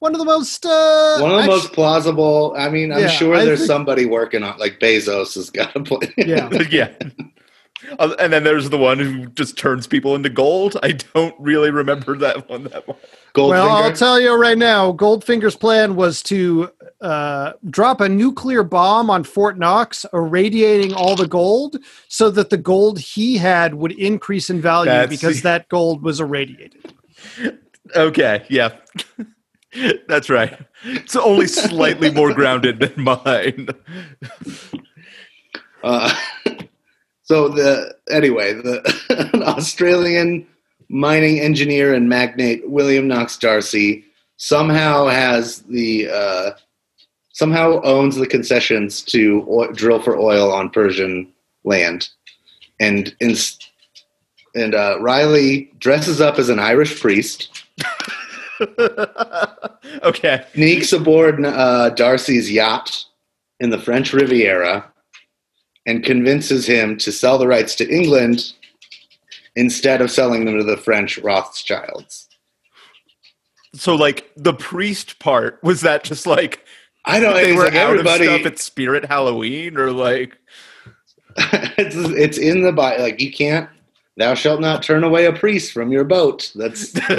[0.00, 2.54] One of the most uh, One of the actu- most plausible.
[2.58, 5.74] I mean, I'm Yeah, sure I there's think- somebody working on like Bezos has got
[5.76, 6.12] a plan.
[6.18, 6.50] yeah.
[6.70, 6.92] yeah.
[7.98, 10.76] Uh, And then there's the one who just turns people into gold.
[10.82, 12.96] I don't really remember that one that much.
[13.36, 13.50] Goldfinger.
[13.50, 16.70] Well, I'll tell you right now, Goldfinger's plan was to
[17.02, 21.76] uh, drop a nuclear bomb on Fort Knox, irradiating all the gold,
[22.08, 26.18] so that the gold he had would increase in value That's- because that gold was
[26.18, 26.94] irradiated.
[27.94, 28.70] Okay, yeah.
[30.08, 30.58] That's right.
[30.84, 33.68] It's only slightly more grounded than mine.
[35.84, 36.14] Uh,
[37.22, 40.46] so the anyway, the an Australian
[40.88, 44.04] mining engineer and magnate William Knox D'Arcy
[44.36, 46.50] somehow has the uh,
[47.32, 51.32] somehow owns the concessions to o- drill for oil on Persian
[51.64, 52.08] land,
[52.80, 53.34] and in,
[54.54, 57.64] and uh, Reilly dresses up as an Irish priest,
[60.02, 60.44] okay.
[60.54, 63.04] sneaks aboard uh, D'Arcy's yacht
[63.60, 64.90] in the French Riviera,
[65.86, 68.52] and convinces him to sell the rights to England
[69.56, 72.28] instead of selling them to the French Rothschilds.
[73.74, 76.64] So like the priest part was that just like
[77.04, 77.34] I don't.
[77.34, 78.26] they It's were like out everybody.
[78.26, 80.36] of stuff at Spirit Halloween or like
[81.36, 83.02] it's, it's in the Bible.
[83.04, 83.68] Like you can't.
[84.16, 86.50] Thou shalt not turn away a priest from your boat.
[86.54, 86.94] That's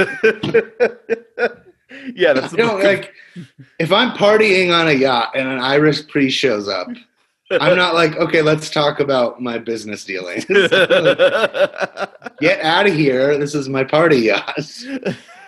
[2.15, 3.13] yeah, that's you know, like
[3.79, 6.87] if I'm partying on a yacht and an Irish priest shows up,
[7.51, 10.45] I'm not like, okay, let's talk about my business dealings.
[10.45, 10.69] Get
[12.61, 13.37] out of here.
[13.37, 14.59] This is my party yacht.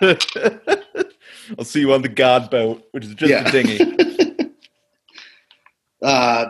[1.58, 3.48] I'll see you on the guard boat, which is just Yeah.
[3.48, 3.96] a dinghy.
[6.02, 6.46] Uh,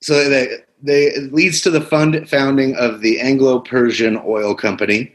[0.00, 0.46] so they,
[0.80, 5.12] they it leads to the fund founding of the Anglo-Persian Oil Company,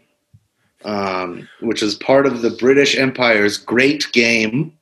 [0.84, 4.78] um, which is part of the British Empire's Great Game.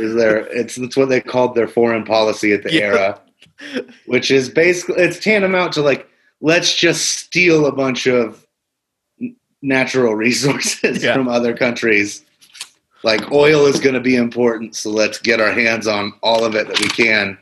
[0.00, 0.38] Is there?
[0.48, 2.80] It's that's what they called their foreign policy at the Yeah.
[2.80, 3.20] era,
[4.06, 6.08] which is basically it's tantamount to like
[6.40, 8.46] let's just steal a bunch of
[9.62, 11.14] natural resources Yeah.
[11.14, 12.24] from other countries.
[13.02, 16.54] Like oil is going to be important, so let's get our hands on all of
[16.54, 17.38] it that we can,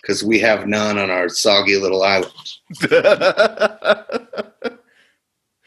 [0.00, 2.32] because we have none on our soggy little island.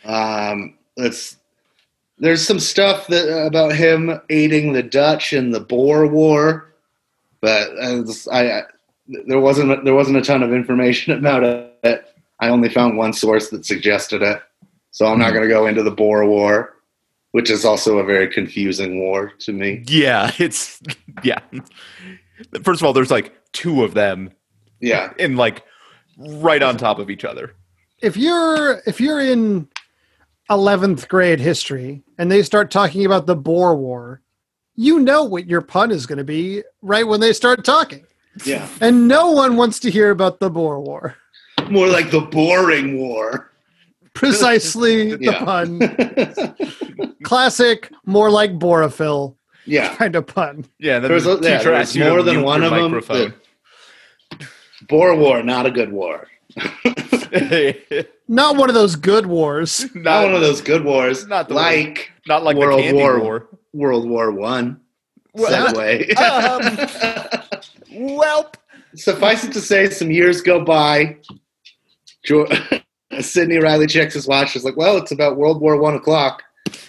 [0.06, 1.38] Um, let's.
[2.18, 6.74] There's some stuff that about him aiding the Dutch in the Boer War,
[7.42, 8.64] but uh, I, I
[9.08, 11.44] there wasn't there wasn't a ton of information about
[11.84, 12.14] it.
[12.40, 14.42] I only found one source that suggested it,
[14.92, 15.36] so I'm not hmm.
[15.38, 16.74] going to go into the Boer War,
[17.32, 19.84] which is also a very confusing war to me.
[19.88, 20.82] yeah, it's
[21.24, 21.40] yeah.
[22.64, 24.32] First of all, there's like two of them
[24.82, 25.64] Yeah, in like
[26.18, 27.54] right on top of each other.
[28.02, 29.68] if you're if you're in
[30.50, 34.22] 11th grade history and they start talking about the Boer War,
[34.76, 38.06] you know what your pun is going to be right when they start talking.
[38.44, 41.16] Yeah, And no one wants to hear about the Boer War.
[41.70, 43.52] more like the boring war.
[44.14, 45.44] Precisely the Yeah.
[45.44, 45.80] pun.
[47.24, 50.66] Classic, more like Borophyll yeah, kind of pun.
[50.80, 52.78] Yeah, and There's a- yeah, teacher there's asks you to more than one your of
[52.78, 53.34] 'em microphone.
[54.90, 56.28] Boer War, not a good war.
[58.28, 59.86] Not one of those good wars.
[59.94, 63.20] Not one of those good wars, not the like not like World the candy War-
[63.20, 63.48] war.
[63.74, 64.80] World War One.
[65.34, 66.18] Well, Segue.
[66.18, 67.42] um,
[67.96, 68.56] Welp.
[68.96, 71.18] Suffice it to say, some years go by.
[72.26, 72.48] Jo-
[73.20, 74.56] Sidney Reilly checks his watch.
[74.56, 76.44] Is like, well, it's about World War One o'clock,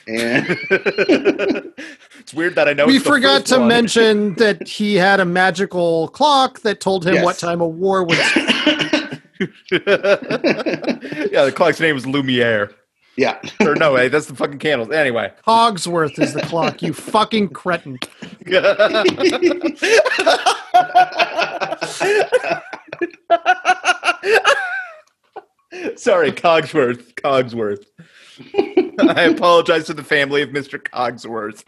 [0.09, 2.87] and it's weird that I know.
[2.87, 3.69] we forgot to one.
[3.69, 7.25] mention that he had a magical clock that told him Yes.
[7.25, 8.19] what time a war was.
[8.19, 9.45] yeah,
[11.45, 12.71] the clock's name was Lumiere.
[13.16, 14.90] Yeah, Or no, wait, that's the fucking candles.
[14.90, 15.33] Anyway.
[15.46, 17.98] Cogsworth is the clock, you fucking cretin.
[25.96, 27.14] Sorry, Cogsworth.
[27.14, 27.85] Cogsworth.
[29.14, 30.81] I apologize to the family of Mr.
[30.81, 31.64] Cogsworth.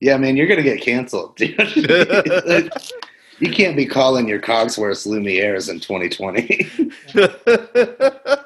[0.00, 1.56] yeah, man, you're gonna get canceled, dude.
[3.40, 6.68] you can't be calling your Cogsworth Lumieres in 2020.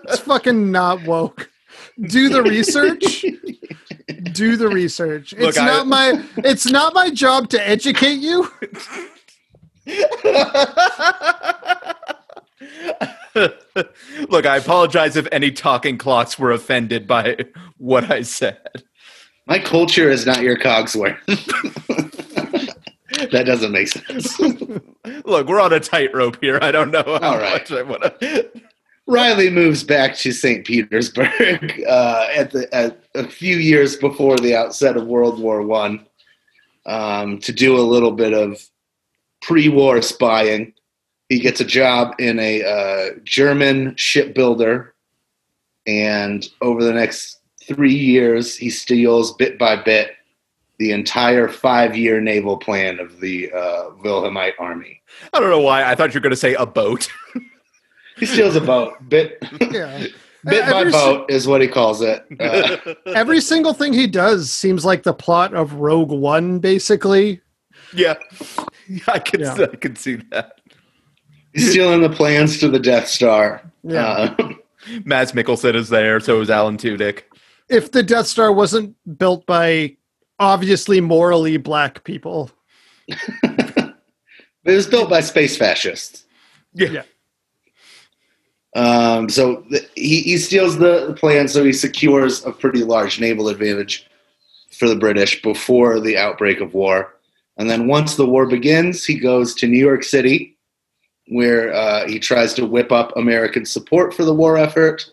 [0.06, 1.50] It's fucking not woke.
[2.00, 3.24] Do the research.
[4.32, 5.32] Do the research.
[5.36, 8.50] It's I- not my it's not my job to educate you.
[13.34, 17.36] Look, I apologize if any talking clocks were offended by
[17.78, 18.58] what I said.
[19.46, 21.18] My culture is not your Cogsworth.
[23.30, 24.38] that doesn't make sense.
[25.24, 26.58] Look, we're on a tightrope here.
[26.62, 27.52] I don't know how All right.
[27.52, 28.50] much I want to.
[29.06, 30.64] Reilly moves back to St.
[30.66, 36.06] Petersburg uh, at the at a few years before the outset of World War One
[36.86, 38.66] um, to do a little bit of
[39.42, 40.72] pre-war spying.
[41.28, 44.94] He gets a job in a uh, German shipbuilder,
[45.86, 50.12] and over the next three years, he steals bit by bit
[50.78, 55.00] the entire five-year naval plan of the uh, Wilhelmite army.
[55.32, 55.84] I don't know why.
[55.84, 57.08] I thought you were going to say a boat.
[58.16, 59.38] He steals a boat, bit
[59.72, 59.98] Yeah.
[60.44, 62.24] bit by Every si- boat is what he calls it.
[62.38, 67.40] Uh, Every single thing he does seems like the plot of Rogue One, basically.
[67.92, 68.14] yeah,
[69.08, 69.40] I can.
[69.40, 69.56] Yeah.
[69.72, 70.60] I can see that.
[71.54, 73.68] he's stealing the plans to the Death Star.
[73.82, 74.36] Yeah.
[74.38, 74.52] Uh,
[75.04, 76.20] Mads Mikkelsen is there.
[76.20, 77.22] So is Alan Tudyk.
[77.68, 79.96] If the Death Star wasn't built by
[80.38, 82.50] obviously morally black people.
[83.08, 83.94] it
[84.64, 86.24] was built by space fascists.
[86.72, 86.88] Yeah.
[86.88, 87.02] Yeah.
[88.76, 93.20] Um, so th- he, he steals the, the plan, so he secures a pretty large
[93.20, 94.08] naval advantage
[94.72, 97.14] for the British before the outbreak of war.
[97.56, 100.58] And then once the war begins, he goes to New York City,
[101.28, 105.08] where uh, he tries to whip up American support for the war effort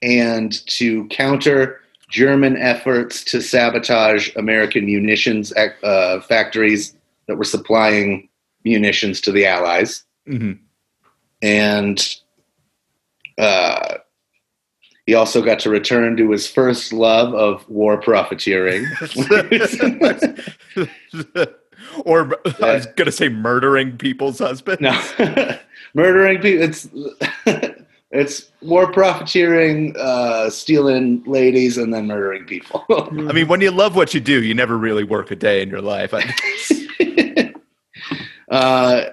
[0.00, 1.80] and to counter
[2.14, 6.94] German efforts to sabotage American munitions uh, factories
[7.26, 8.28] that were supplying
[8.64, 10.52] munitions to the Allies hmm
[11.42, 12.16] and
[13.36, 13.98] uh,
[15.06, 18.86] he also got to return to his first love of war profiteering.
[22.06, 24.80] or I was going to say murdering people's husbands.
[24.80, 24.98] no,
[25.94, 26.62] murdering people.
[26.64, 26.88] It's
[28.14, 32.84] it's war profiteering, uh, stealing ladies, and then murdering people.
[32.88, 35.68] I mean, when you love what you do, you never really work a day in
[35.68, 36.14] your life.
[38.50, 39.10] Uh,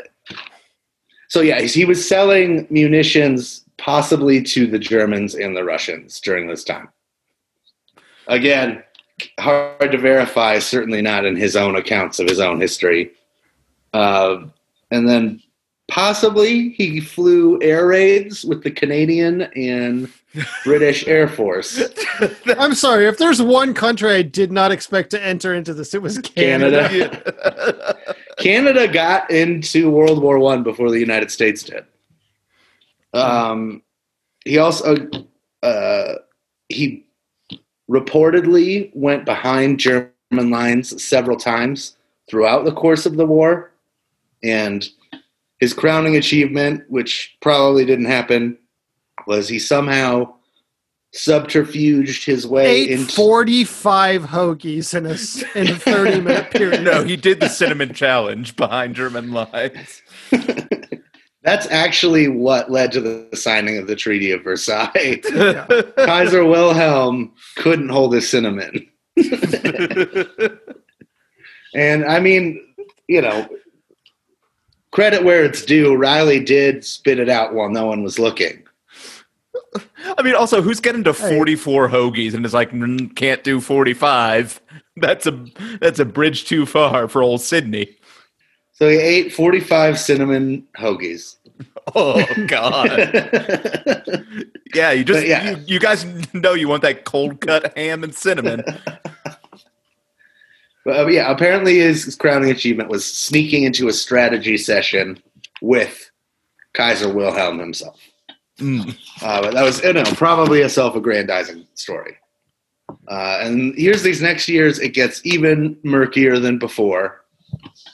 [1.30, 6.66] So yeah, he was selling munitions possibly to the Germans and the Russians during this
[6.66, 6.90] time.
[8.28, 8.84] Again,
[9.40, 10.60] hard to verify.
[10.60, 13.14] Certainly not in his own accounts of his own history.
[13.94, 14.44] Uh,
[14.92, 15.42] and then
[15.91, 20.10] possibly he flew air raids with the Canadian and
[20.63, 21.84] British Air Force.
[22.58, 23.06] I'm sorry.
[23.06, 26.88] If there's one country I did not expect to enter into this, it was Canada.
[26.88, 27.97] Canada.
[28.38, 31.86] Canada got into World War One before the United States did.
[33.13, 33.84] Um,
[34.45, 34.95] he also
[35.62, 36.13] uh,
[36.69, 37.06] he
[37.89, 41.97] reportedly went behind German lines several times
[42.30, 43.71] throughout the course of the war,
[44.41, 44.88] and
[45.62, 48.58] his crowning achievement, which probably didn't happen,
[49.28, 50.34] was he somehow
[51.13, 56.84] subterfuged his way Ate into 45 hoagies in a, s- in a 30 minute period.
[56.84, 60.02] no, he did the cinnamon challenge behind German lines.
[61.43, 65.21] That's actually what led to the signing of the Treaty of Versailles.
[65.34, 65.65] Yeah.
[65.97, 68.88] Kaiser Wilhelm couldn't hold his cinnamon.
[71.74, 72.74] And I mean,
[73.08, 73.47] you know,
[74.91, 78.63] credit where it's due, Reilly did spit it out while no one was looking.
[80.17, 81.36] I mean, also, who's getting to Hey.
[81.38, 84.62] 44 hoagies and is like, "Mm, can't do 45?
[84.97, 85.45] That's a
[85.80, 87.97] that's a bridge too far for old Sidney.
[88.73, 91.36] So he ate 45 cinnamon hoagies.
[91.95, 92.89] Oh God!
[94.75, 95.51] yeah, you just yeah.
[95.51, 98.63] You, you guys know you want that cold cut ham and cinnamon.
[100.84, 105.22] But uh, yeah, apparently his, crowning achievement was sneaking into a strategy session
[105.62, 106.12] with
[106.74, 108.00] Kaiser Wilhelm himself.
[108.60, 108.98] Mm.
[109.22, 112.17] Uh, but that was, you know, probably a self-aggrandizing story.
[113.08, 117.24] Uh, and here's these next years, it gets even murkier than before.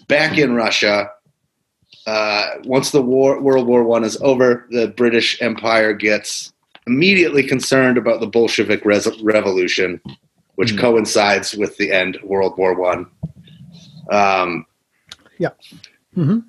[0.07, 1.09] Back in Russia,
[2.05, 6.53] uh, once the war, World War One is over, the British Empire gets
[6.85, 10.01] immediately concerned about the Bolshevik res- Revolution,
[10.57, 10.79] which Hmm.
[10.79, 13.05] coincides with the end of World War One.
[14.11, 14.65] Um,
[16.15, 16.43] Mhm.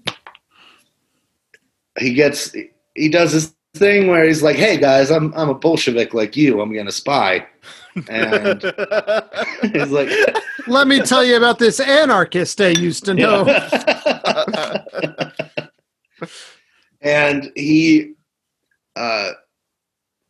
[1.98, 2.54] he gets
[2.94, 6.60] he does this thing where he's like, "Hey guys, I'm I'm a Bolshevik like you.
[6.62, 7.46] I'm gonna spy,"
[8.08, 8.62] and
[9.74, 10.08] he's like,
[10.66, 13.44] Let me tell you about this anarchist I used to know.
[17.02, 18.14] and he
[18.96, 19.30] uh,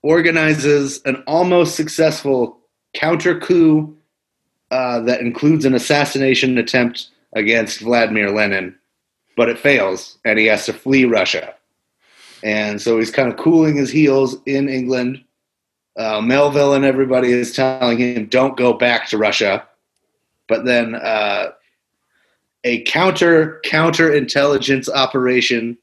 [0.03, 2.58] organizes an almost successful
[2.95, 3.97] counter coup
[4.71, 8.75] uh, that includes an assassination attempt against Vladimir Lenin,
[9.37, 11.55] but it fails, and he has to flee Russia.
[12.43, 15.25] And so he's kind of cooling his heels in England.
[15.97, 19.67] Uh, Melville and everybody is telling him, "Don't go back to Russia."
[20.47, 21.51] But then uh,
[22.65, 25.77] a counter counterintelligence operation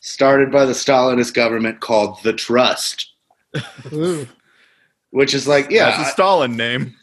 [0.00, 3.10] started by the Stalinist government called the Trust.
[5.12, 6.96] Which is like, yeah, That's a Stalin name.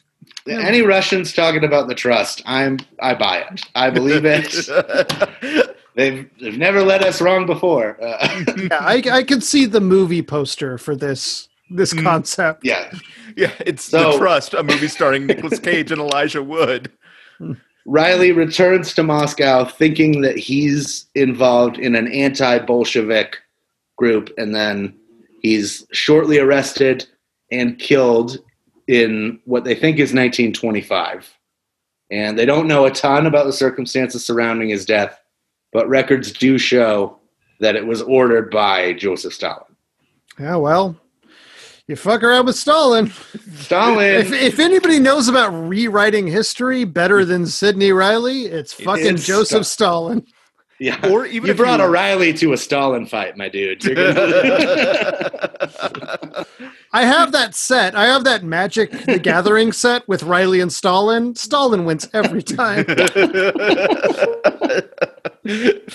[0.47, 3.61] any Russians talking about the Trust, I'm I buy it.
[3.75, 4.51] I believe it.
[5.95, 7.97] they've they've never led us wrong before.
[8.03, 12.03] Uh, Yeah, I, I could see the movie poster for this this Mm.
[12.03, 12.65] concept.
[12.65, 12.91] yeah,
[13.37, 16.91] yeah, it's So- The Trust, a movie starring Nicolas Cage and Elijah Wood.
[17.85, 23.37] Reilly returns to Moscow thinking that he's involved in an anti-Bolshevik
[23.97, 24.95] group, and then
[25.41, 27.07] he's shortly arrested
[27.51, 28.39] and killed
[28.87, 31.31] in what they think is 1925.
[32.11, 35.19] And they don't know a ton about the circumstances surrounding his death,
[35.71, 37.19] but records do show
[37.59, 39.75] that it was ordered by Joseph Stalin.
[40.39, 40.97] Yeah, well,
[41.87, 43.07] you fuck around with Stalin.
[43.07, 49.25] If, Stalin, if anybody knows about rewriting history better than Sidney Reilly, it's fucking It's
[49.25, 50.25] Joseph Sta- Stalin.
[50.79, 53.83] Yeah, Or even you brought you- O'Reilly to a Stalin fight, my dude.
[53.83, 55.29] You're gonna-
[56.93, 57.95] I have that set.
[57.95, 61.35] I have that Magic the Gathering set with Reilly and Stalin.
[61.35, 62.85] Stalin wins every time.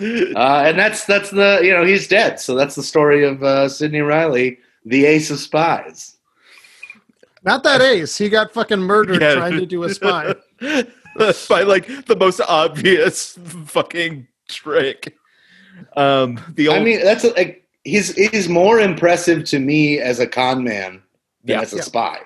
[0.00, 2.40] Uh, and that's that's the you know he's dead.
[2.40, 6.16] So that's the story of uh, Sidney Reilly, the ace of spies.
[7.44, 8.16] Not that ace.
[8.18, 9.34] He got fucking murdered Yeah.
[9.34, 10.34] trying to do a spy.
[11.48, 15.16] By like the most obvious fucking trick.
[15.96, 20.20] Um, the old I mean, that's a, like he's he's more impressive to me as
[20.20, 21.02] a con man
[21.44, 21.60] than Yeah.
[21.62, 21.82] as a Yeah.
[21.82, 22.18] spy.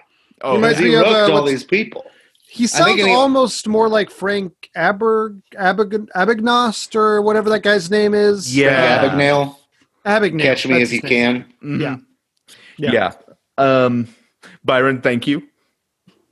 [0.43, 2.05] oh, He might Because he be of, uh, all these people.
[2.49, 8.15] He sounds any- almost more like Frank Aber, Abig, Abignost or whatever that guy's name
[8.15, 8.57] is.
[8.57, 9.01] Yeah.
[9.01, 9.57] Frank Abagnale,
[10.07, 10.43] Abagnale.
[10.43, 11.45] catch me if you his name.
[11.63, 11.79] can.
[11.79, 11.81] Mhm.
[12.79, 12.93] Yeah.
[12.93, 12.93] yeah.
[12.93, 13.13] Yeah.
[13.85, 14.09] Um,
[14.65, 15.43] Byron, thank you.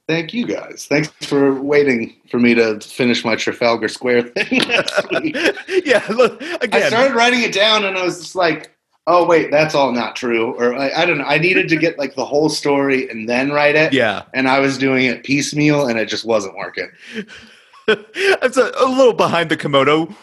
[0.07, 0.87] Thank you guys.
[0.87, 4.61] Thanks for waiting for me to finish my Trafalgar Square thing
[5.85, 8.77] yeah, look I started writing it down and I was just like,
[9.07, 10.53] oh wait, that's all not true.
[10.55, 11.25] Or I, I don't know.
[11.25, 13.95] I needed to get like the whole story and then write it.
[13.95, 16.91] yeah, And I was doing it piecemeal and it just wasn't working.
[17.89, 20.15] it's a, a little behind the kimono.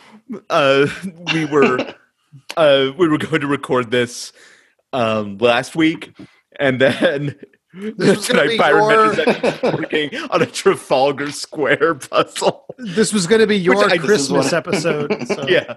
[0.49, 0.87] Uh,
[1.33, 1.79] we were
[2.55, 4.31] uh, we were going to record this
[4.93, 6.13] um, last week,
[6.59, 7.35] and then
[7.73, 12.65] was gonna be tonight Byron your- mentioned working on a Trafalgar Square puzzle.
[12.77, 15.15] This was going to be your I- Christmas what- episode.
[15.27, 15.47] So.
[15.47, 15.75] Yeah.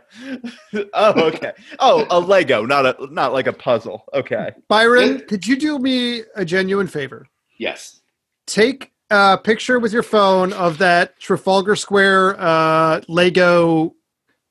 [0.95, 1.53] Oh, okay.
[1.78, 4.05] Oh, a Lego, not a not like a puzzle.
[4.14, 4.51] Okay.
[4.68, 7.28] Byron, could you do me a genuine favor?
[7.59, 8.01] yes.
[8.47, 13.95] Take a picture with your phone of that Trafalgar Square uh, Lego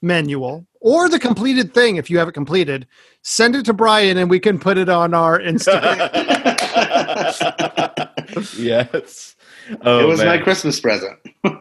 [0.01, 2.87] manual or the completed thing if you have it completed.
[3.21, 6.51] Send it to Brian and we can put it on our Instagram.
[8.57, 9.35] yes.
[9.81, 10.27] Oh, it was man.
[10.27, 11.17] my Christmas present.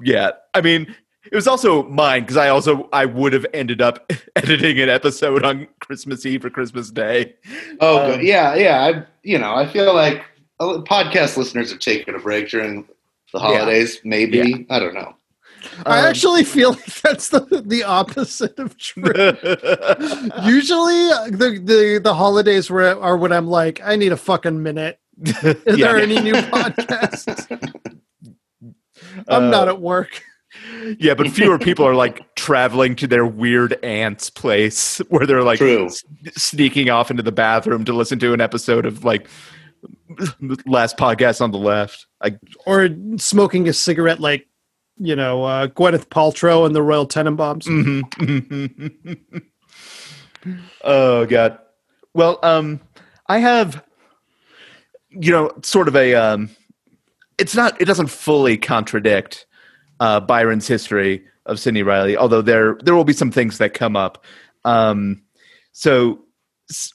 [0.00, 0.94] Yeah, I mean,
[1.30, 5.44] it was also mine because I also I would have ended up editing an episode
[5.44, 7.34] on Christmas Eve or Christmas Day.
[7.80, 8.22] Oh, Um, good.
[8.24, 8.80] Yeah, yeah.
[8.80, 10.24] I, you know, I feel like
[10.60, 12.86] podcast listeners are taking a break during
[13.32, 14.00] the holidays.
[14.04, 14.76] Maybe Yeah.
[14.76, 15.16] I don't know.
[15.86, 19.02] I Um, actually feel like that's the, the opposite of true.
[20.44, 24.98] Usually, the, the, the holidays were, are when I'm like, I need a fucking minute.
[25.24, 25.34] Is
[25.66, 25.92] Yeah.
[25.92, 27.74] there any new podcasts?
[29.28, 30.22] I'm Uh, not at work.
[30.98, 35.60] Yeah, but fewer people are like traveling to their weird aunt's place where they're like
[35.60, 36.02] s-
[36.36, 39.28] sneaking off into the bathroom to listen to an episode of like
[40.40, 42.06] the last podcast on the left.
[42.22, 42.36] I
[42.66, 42.88] Or
[43.18, 44.48] smoking a cigarette like,
[44.98, 47.64] you know, uh, Gwyneth Paltrow and the Royal Tenenbaums.
[47.66, 49.42] Mhm.
[50.84, 51.58] oh god.
[52.14, 52.80] Well, um,
[53.28, 53.84] I have,
[55.10, 56.14] you know, sort of a.
[56.14, 56.50] Um,
[57.38, 57.80] it's not.
[57.80, 59.46] It doesn't fully contradict
[60.00, 63.96] uh, Byron's history of Sidney Reilly, although there there will be some things that come
[63.96, 64.24] up.
[64.64, 65.22] Um,
[65.72, 66.20] so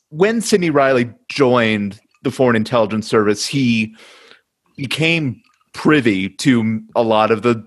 [0.09, 3.95] when Sidney Reilly joined the Foreign Intelligence Service, he
[4.77, 5.41] became
[5.73, 7.65] privy to a lot of the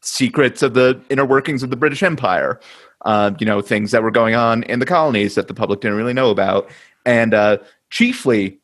[0.00, 2.60] secrets of the inner workings of the British Empire.
[3.04, 5.96] Uh, you know, things that were going on in the colonies that the public didn't
[5.96, 6.68] really know about.
[7.04, 7.58] And uh,
[7.90, 8.58] chiefly,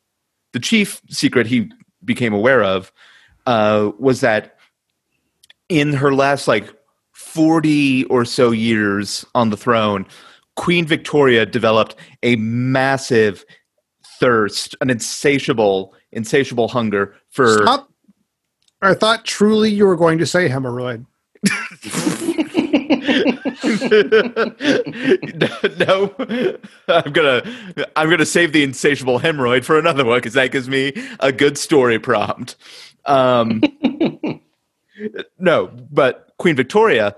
[0.51, 1.71] the chief secret he
[2.03, 2.91] became aware of
[3.45, 4.57] uh, was that
[5.69, 6.73] in her last like
[7.13, 10.05] 40 or so years on the throne,
[10.55, 13.45] Queen Victoria developed a massive
[14.19, 17.89] thirst, an insatiable, insatiable hunger for Stop.
[18.81, 21.05] I thought truly you were going to say hemorrhoid.
[25.77, 26.15] no,
[26.87, 27.43] I'm gonna
[27.97, 31.57] I'm gonna save the insatiable hemorrhoid for another one because that gives me a good
[31.57, 32.55] story prompt.
[33.05, 33.61] Um,
[35.37, 37.13] no, but Queen Victoria,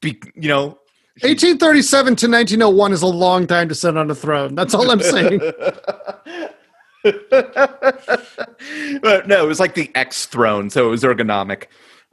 [0.00, 0.78] be, you know,
[1.22, 4.54] 1837 to 1901 is a long time to sit on a throne.
[4.54, 5.40] That's all I'm saying.
[7.02, 11.64] but no, it was like the X throne, so it was ergonomic.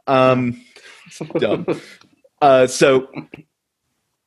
[0.08, 0.62] Um,
[1.40, 1.66] dumb.
[2.42, 3.08] Uh, so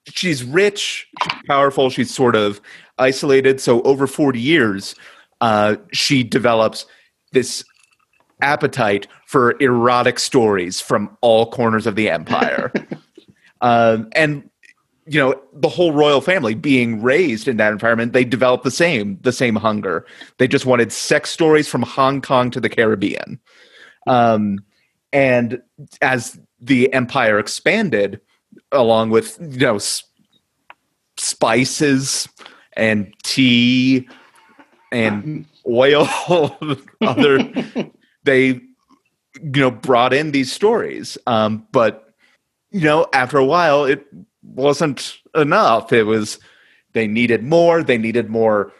[0.07, 2.61] she's rich, she's powerful, she's sort of
[2.99, 3.61] isolated.
[3.61, 4.95] So over 40 years,
[5.41, 6.87] uh, she develops
[7.33, 7.62] this
[8.41, 12.72] appetite for erotic stories from all corners of the empire.
[13.61, 14.49] um, and
[15.07, 19.18] you know the whole royal family being raised in that environment they developed the same
[19.22, 20.05] the same hunger
[20.37, 23.41] they just wanted sex stories from hong kong to the caribbean
[24.07, 24.59] um,
[25.12, 25.62] and
[26.02, 28.20] as the empire expanded
[28.72, 30.04] along with you know s-
[31.16, 32.28] spices
[32.76, 34.09] and tea
[34.92, 36.09] and oil
[37.02, 37.38] other
[38.24, 41.18] they you know brought in these stories.
[41.26, 42.12] Um, but
[42.70, 44.06] you know after a while it
[44.42, 45.92] wasn't enough.
[45.92, 46.38] It was
[46.92, 48.72] they needed more they needed more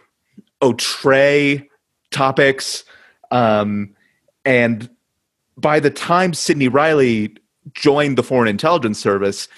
[0.63, 1.65] outre
[2.11, 2.85] topics.
[3.31, 3.95] Um,
[4.45, 4.89] and
[5.59, 7.35] by the time sidney reilly
[7.75, 9.49] joined the foreign intelligence service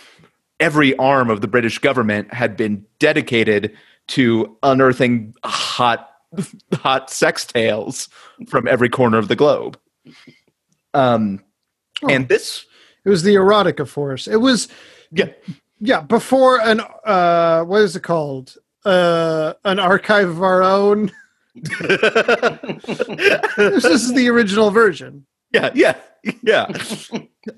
[0.58, 3.76] every arm of the british government had been dedicated
[4.08, 6.10] to unearthing hot
[6.74, 8.08] hot sex tales
[8.48, 9.78] from every corner of the globe
[10.94, 11.42] um,
[12.08, 12.66] and this
[13.04, 14.26] It was the erotica force.
[14.26, 14.68] It was
[15.10, 15.28] yeah
[15.80, 21.12] yeah before an uh what is it called uh an archive of our own.
[21.54, 21.84] this
[23.84, 25.26] is the original version.
[25.52, 25.96] Yeah, yeah,
[26.42, 26.66] yeah.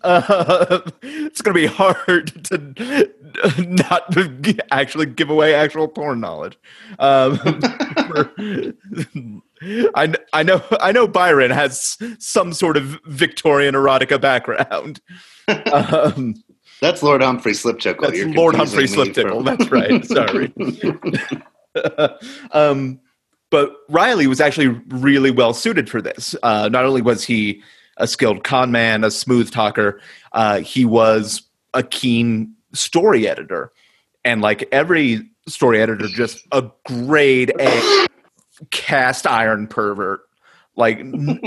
[0.03, 3.11] Uh, it's going to be hard to
[3.66, 4.14] not
[4.70, 6.59] actually give away actual porn knowledge.
[6.99, 7.36] Um,
[8.07, 8.32] for-
[9.95, 15.01] I, I know I know Byron has some sort of Victorian erotica background.
[15.72, 16.34] Um,
[16.80, 18.01] That's Lord Humphrey Sliptickle.
[18.01, 19.45] that's You're Lord Humphrey Sliptickle.
[19.45, 20.05] from- That's right.
[20.05, 20.53] Sorry.
[22.53, 23.01] um,
[23.51, 26.34] but Reilly was actually really well suited for this.
[26.43, 27.62] Uh, not only was he
[27.97, 30.01] a skilled con man, a smooth talker,
[30.32, 31.43] uh, he was
[31.74, 33.72] a keen story editor.
[34.24, 38.07] And like every story editor, just a grade A
[38.70, 40.20] cast iron pervert.
[40.74, 41.01] Like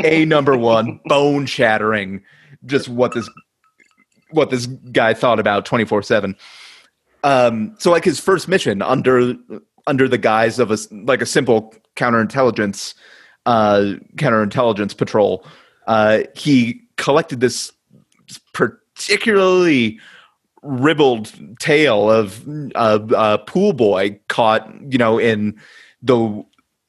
[0.04, 2.24] a number one, bone shattering,
[2.66, 3.30] just what this
[4.32, 6.36] what this guy thought about 24 7
[7.24, 9.36] um so like his first mission under
[9.88, 12.96] under the guise of a like a simple counterintelligence
[13.46, 15.46] uh counterintelligence patrol
[15.88, 17.72] uh he collected this
[18.54, 20.00] particularly
[20.64, 25.60] ribald tale of a, a pool boy caught you know in
[26.02, 26.44] the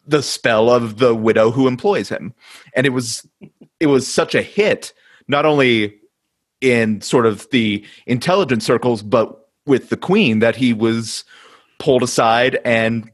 [0.07, 2.33] the spell of the widow who employs him.
[2.75, 3.29] And it was
[3.81, 4.93] it was such a hit
[5.29, 5.97] not only
[6.61, 11.25] in sort of the intelligence circles, but with the queen that he was
[11.79, 13.11] pulled aside and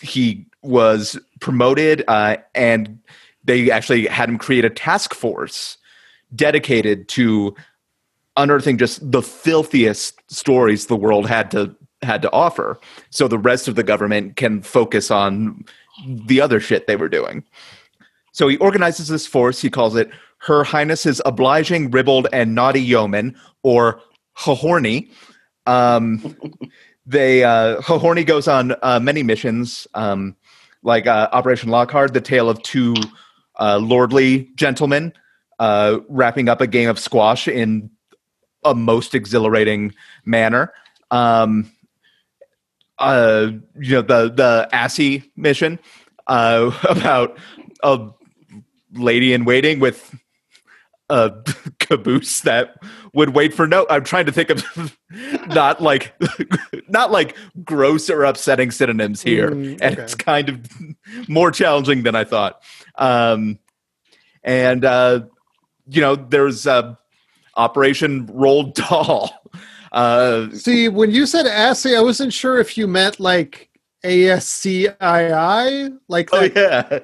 [0.00, 3.00] he was promoted uh, and
[3.44, 5.78] they actually had him create a task force
[6.34, 7.54] dedicated to
[8.36, 12.78] unearthing just the filthiest stories the world had to had to offer
[13.10, 15.64] so the rest of the government can focus on
[16.06, 17.44] the other shit they were doing
[18.32, 19.60] so he organizes this force.
[19.60, 24.00] He calls it Her Highness's Obliging, Ribald, and Naughty Yeoman, or
[24.36, 25.10] Hahorny.
[25.66, 26.36] Um,
[27.06, 30.36] they uh, Hahorny goes on uh, many missions, um,
[30.82, 32.94] like uh, Operation Lockhart, the tale of two
[33.60, 35.12] uh, lordly gentleman
[35.60, 37.90] uh, wrapping up a game of squash in
[38.64, 39.94] a most exhilarating
[40.24, 40.72] manner.
[41.10, 41.70] Um,
[42.98, 45.78] uh, you know the the Assy mission
[46.26, 47.38] uh, about
[47.82, 48.08] a
[48.92, 50.14] lady in waiting with
[51.10, 51.42] a
[51.80, 52.76] caboose that
[53.12, 54.96] would wait for no i'm trying to think of
[55.48, 56.14] not like
[56.88, 59.50] not like gross or upsetting synonyms here.
[59.50, 62.62] Mm, and it's kind of more challenging than i thought.
[62.96, 63.58] Um
[64.42, 65.22] and uh
[65.88, 66.94] you know there's uh
[67.56, 69.32] operation Roald Dahl.
[69.92, 73.68] Uh See, when you said ASCII, I wasn't sure if you meant like
[74.04, 74.88] ASCII,
[76.08, 77.00] like oh yeah.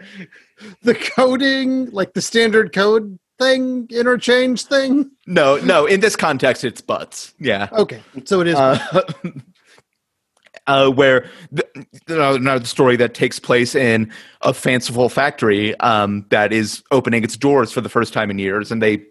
[0.82, 5.11] the coding, like the standard code thing, interchange thing.
[5.26, 8.55] no no in this context it's butts yeah Okay, so it is.
[8.55, 8.78] uh,
[10.66, 11.64] uh, where the,
[12.09, 14.11] another story that takes place in
[14.43, 18.72] a fanciful factory um, that is opening its doors for the first time in years,
[18.72, 19.03] and they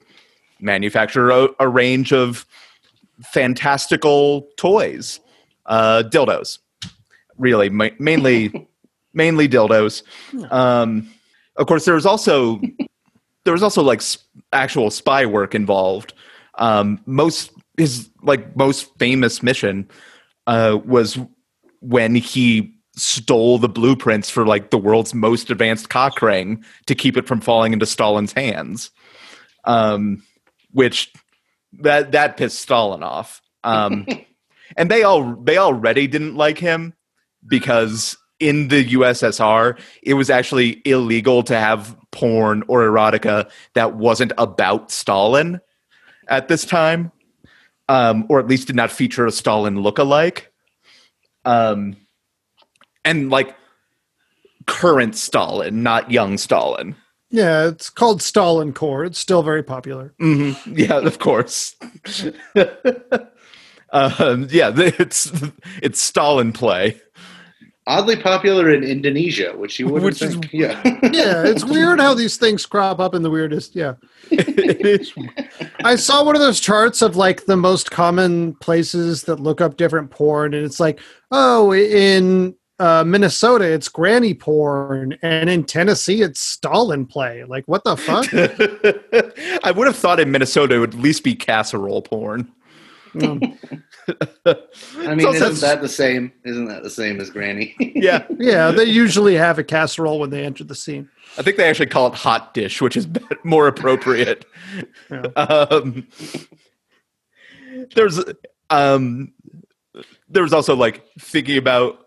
[0.60, 2.46] manufacture a, a range of
[3.24, 5.20] fantastical toys,
[5.68, 6.60] uh, dildos,
[7.38, 8.68] really ma- mainly
[9.14, 10.04] mainly dildos.
[10.52, 11.10] Um,
[11.58, 12.60] of course, there was also
[13.46, 14.02] there was also like
[14.52, 16.14] actual spy work involved.
[16.56, 19.90] Um, most his like most famous mission
[20.48, 21.18] uh, was
[21.80, 27.18] when he stole the blueprints for like the world's most advanced cock ring to keep
[27.18, 28.92] it from falling into Stalin's hands.
[29.66, 30.24] Um,
[30.72, 31.12] which
[31.80, 33.42] that that pissed Stalin off.
[33.64, 34.06] Um,
[34.78, 36.94] and they all they already didn't like him
[37.48, 38.18] because
[38.48, 44.92] in the USSR it was actually illegal to have porn or erotica that wasn't about
[44.92, 45.60] Stalin
[46.28, 47.12] at this time,
[47.90, 50.52] um, or at least did not feature a Stalin look-alike.
[51.44, 51.98] Um,
[53.04, 53.56] and like
[54.68, 56.96] current Stalin, not young Stalin.
[57.30, 59.04] yeah, it's called Stalin Core.
[59.06, 60.14] It's still very popular.
[60.20, 61.76] hmm Yeah, of course.
[63.92, 65.32] um, yeah, it's
[65.82, 67.02] it's Stalin play.
[67.88, 70.52] Oddly popular in Indonesia, which you wouldn't Which is- think.
[70.52, 70.82] yeah.
[71.04, 73.76] Yeah, it's weird how these things crop up in the weirdest.
[73.76, 73.94] Yeah.
[74.32, 75.14] it is
[75.84, 79.78] I saw one of those charts of like the most common places that look up
[79.78, 86.24] different porn, and it's like, oh, in uh, Minnesota, it's granny porn, and in Tennessee,
[86.24, 87.44] it's Stalin play.
[87.44, 88.26] Like, what the fuck?
[89.64, 92.52] I would have thought in Minnesota it would at least be casserole porn.
[93.24, 93.42] Um,
[94.98, 96.32] I mean, isn't that the same?
[96.44, 97.76] Isn't that the same as Granny?
[97.96, 101.10] Yeah, yeah, they usually have a casserole when they enter the scene.
[101.38, 103.08] I think they actually call it hot dish, which is
[103.44, 104.46] more appropriate.
[105.10, 105.22] Yeah.
[105.36, 106.06] Um,
[107.96, 108.22] there's
[108.70, 109.34] um,
[110.28, 112.06] there's also like thinking about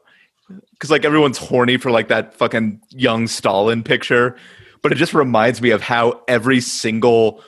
[0.72, 4.36] because like everyone's horny for like that fucking young Stalin picture,
[4.82, 7.42] but it just reminds me of how every single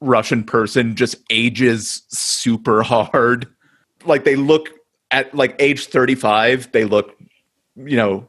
[0.00, 3.48] Russian person just ages super hard.
[4.04, 4.70] Like they look
[5.10, 7.16] at like age 35, they look,
[7.76, 8.28] you know,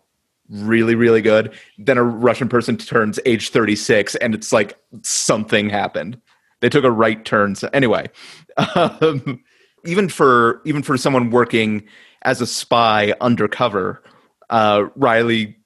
[0.49, 1.53] really really good.
[1.77, 6.19] Then a Russian person turns age 36 and it's like something happened.
[6.61, 7.55] They took a right turn.
[7.55, 8.09] So anyway,
[8.75, 9.43] um,
[9.85, 11.83] even for even for someone working
[12.23, 14.03] as a spy undercover,
[14.49, 15.57] uh, Reilly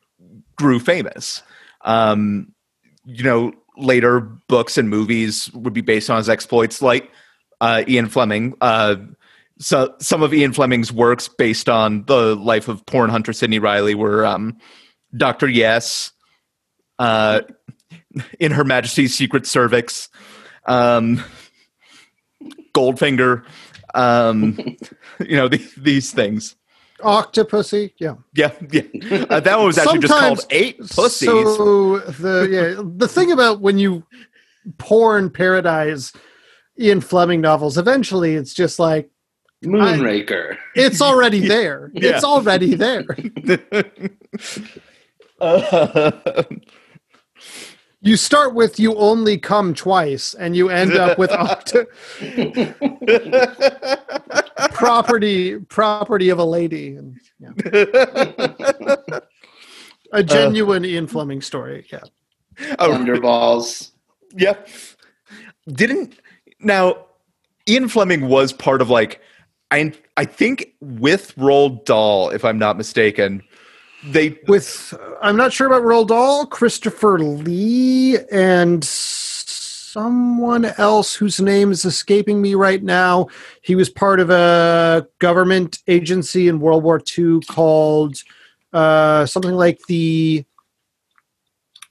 [0.55, 1.43] grew famous.
[1.81, 2.53] Um,
[3.05, 7.11] you know, later books and movies would be based on his exploits, like
[7.59, 8.55] uh, Ian Fleming.
[8.61, 8.95] Uh,
[9.59, 13.95] so some of Ian Fleming's works based on the life of porn hunter Sidney Reilly
[13.95, 14.57] were um,
[15.15, 16.11] Doctor Yes,
[16.99, 17.41] uh,
[18.39, 20.09] in Her Majesty's Secret Cervix,
[20.65, 21.23] um,
[22.73, 23.43] Goldfinger,
[23.93, 24.57] um,
[25.19, 26.55] you know the, these things.
[27.01, 28.81] Octopussy, yeah, Yeah, yeah.
[29.29, 31.27] Uh, that one was actually just called Eight Pussies.
[31.27, 34.03] So the yeah, the thing about when you
[34.77, 36.13] porn paradise
[36.79, 39.09] Ian Fleming novels, eventually it's just like
[39.63, 40.57] Moonraker.
[40.75, 41.91] it's already there.
[41.93, 42.15] Yeah.
[42.15, 43.05] It's already there.
[45.41, 46.11] Uh,
[48.03, 51.85] You start with you only come twice, and you end up with octo-
[54.73, 56.95] property property of a lady.
[56.95, 59.19] And, yeah.
[60.13, 61.85] A uh, genuine Ian Fleming story.
[61.91, 61.99] Yeah.
[62.79, 63.91] oh, Thunderballs.
[64.35, 64.55] yeah.
[65.67, 66.19] Didn't
[66.59, 67.05] now
[67.67, 69.21] Ian Fleming was part of like
[69.69, 73.41] I I think with Roald Dahl if I'm not mistaken,
[74.03, 81.71] they with I'm not sure about Roald Dahl, Christopher Lee, and someone else whose name
[81.71, 83.27] is escaping me right now.
[83.61, 88.17] He was part of a government agency in World War II called
[88.73, 90.45] uh, something like the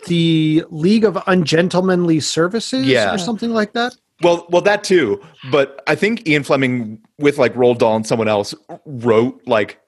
[0.06, 3.14] the League of Ungentlemanly Services, Yeah.
[3.14, 3.94] or something like that.
[4.22, 8.28] well well that too, but I think Ian Fleming with like Roald Dahl and someone
[8.28, 8.54] else
[8.86, 9.78] wrote like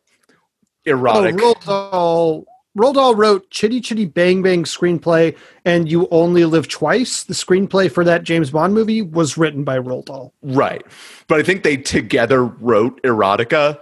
[0.84, 1.40] erotic.
[1.40, 2.46] Oh, Roald Dahl.
[2.76, 7.24] Roald Dahl wrote Chitty Chitty Bang Bang screenplay, and You Only Live Twice.
[7.24, 10.32] The screenplay for that James Bond movie was written by Roald Dahl.
[10.42, 10.82] Right.
[11.28, 13.78] But I think they together wrote erotica,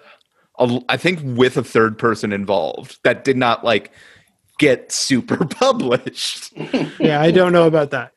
[0.89, 3.93] I think with a third person involved that did not like
[4.59, 6.53] get super published.
[6.99, 8.13] Yeah, I don't know about that.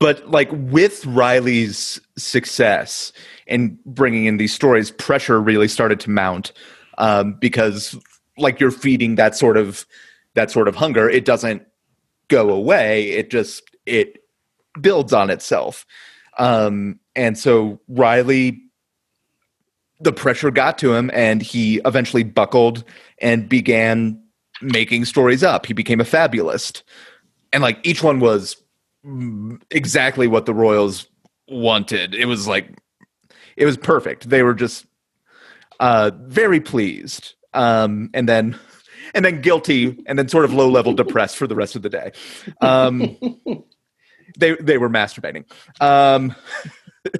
[0.00, 3.12] But like with Reilly's success
[3.46, 6.52] in bringing in these stories, pressure really started to mount
[7.00, 7.98] um, because
[8.38, 9.86] like you're feeding that sort of
[10.34, 11.10] that sort of hunger.
[11.10, 11.66] It doesn't
[12.28, 13.10] go away.
[13.10, 14.18] It just it
[14.80, 15.84] builds on itself.
[16.38, 18.62] Um, and so Reilly,
[19.98, 22.84] the pressure got to him, and he eventually buckled
[23.20, 24.22] and began
[24.62, 25.66] making stories up.
[25.66, 26.84] He became a fabulist,
[27.52, 28.62] and like each one was
[29.70, 31.08] exactly what the Royals
[31.48, 32.14] wanted.
[32.14, 32.68] It was like
[33.56, 34.28] it was perfect.
[34.28, 34.86] They were just
[35.80, 38.58] uh, very pleased, um, and then
[39.14, 41.88] and then guilty, and then sort of low level depressed for the rest of the
[41.88, 42.12] day.
[42.60, 43.16] Um,
[44.38, 45.44] they they were masturbating.
[45.80, 46.36] Um,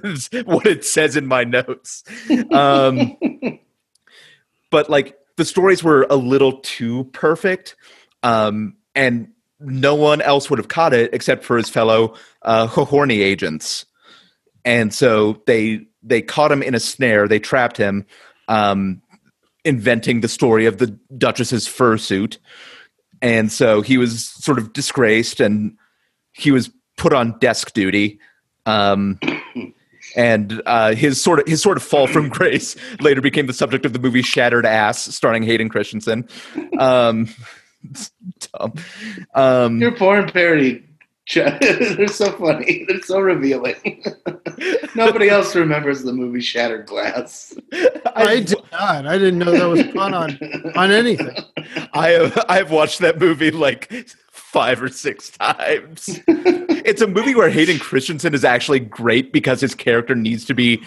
[0.45, 2.03] what it says in my notes.
[2.51, 3.17] Um,
[4.69, 7.75] but like the stories were a little too perfect,
[8.23, 13.21] um, and no one else would have caught it except for his fellow uh, horny
[13.21, 13.85] agents.
[14.63, 17.27] And so they they caught him in a snare.
[17.27, 18.05] They trapped him,
[18.51, 19.01] um,
[19.63, 20.87] inventing the story of the
[21.17, 22.37] Duchess's fursuit.
[23.21, 25.77] And so he was sort of disgraced, and
[26.33, 28.19] he was put on desk duty.
[28.65, 29.19] Um,
[30.15, 33.85] and uh, his sort of his sort of fall from grace later became the subject
[33.85, 36.27] of the movie Shattered Ass, starring Hayden Christensen.
[36.77, 37.29] Um,
[38.53, 38.73] dumb.
[39.33, 40.83] Um, Your porn parody.
[41.33, 42.85] They're so funny.
[42.87, 44.03] They're so revealing.
[44.95, 47.55] Nobody else remembers the movie Shattered Glass.
[48.15, 49.05] I did not.
[49.07, 50.37] I didn't know that was fun on
[50.75, 51.35] on anything.
[51.93, 53.91] I have I have watched that movie like
[54.31, 56.19] five or six times.
[56.27, 60.83] it's a movie where Hayden Christensen is actually great because his character needs to be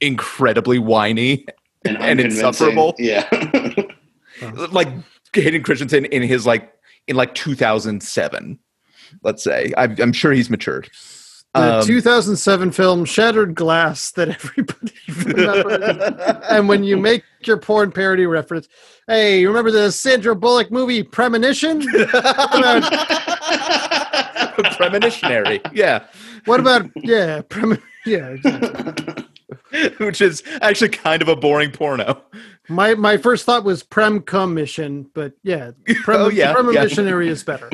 [0.00, 1.46] incredibly whiny
[1.84, 2.94] And, And insufferable.
[2.98, 3.28] Yeah.
[4.72, 4.88] like
[5.34, 6.72] Hayden Christensen in his like
[7.06, 8.58] in like 2007
[9.22, 10.90] let's say I'm, I'm sure he's matured
[11.54, 16.36] The Um, 2007 film Shattered Glass that everybody remembers.
[16.50, 18.68] and when you make your porn parody reference,
[19.06, 21.80] hey, you remember the Sandra Bullock movie Premonition?
[24.78, 26.04] premonitionary yeah
[26.44, 29.24] What about yeah, prem- yeah, exactly.
[29.98, 32.20] which is actually kind of a boring porno
[32.68, 35.72] My my first thought was Prem Cum Mission, but yeah,
[36.04, 36.54] Prem- Oh, yeah, yeah.
[36.54, 37.68] Premonitionary is better.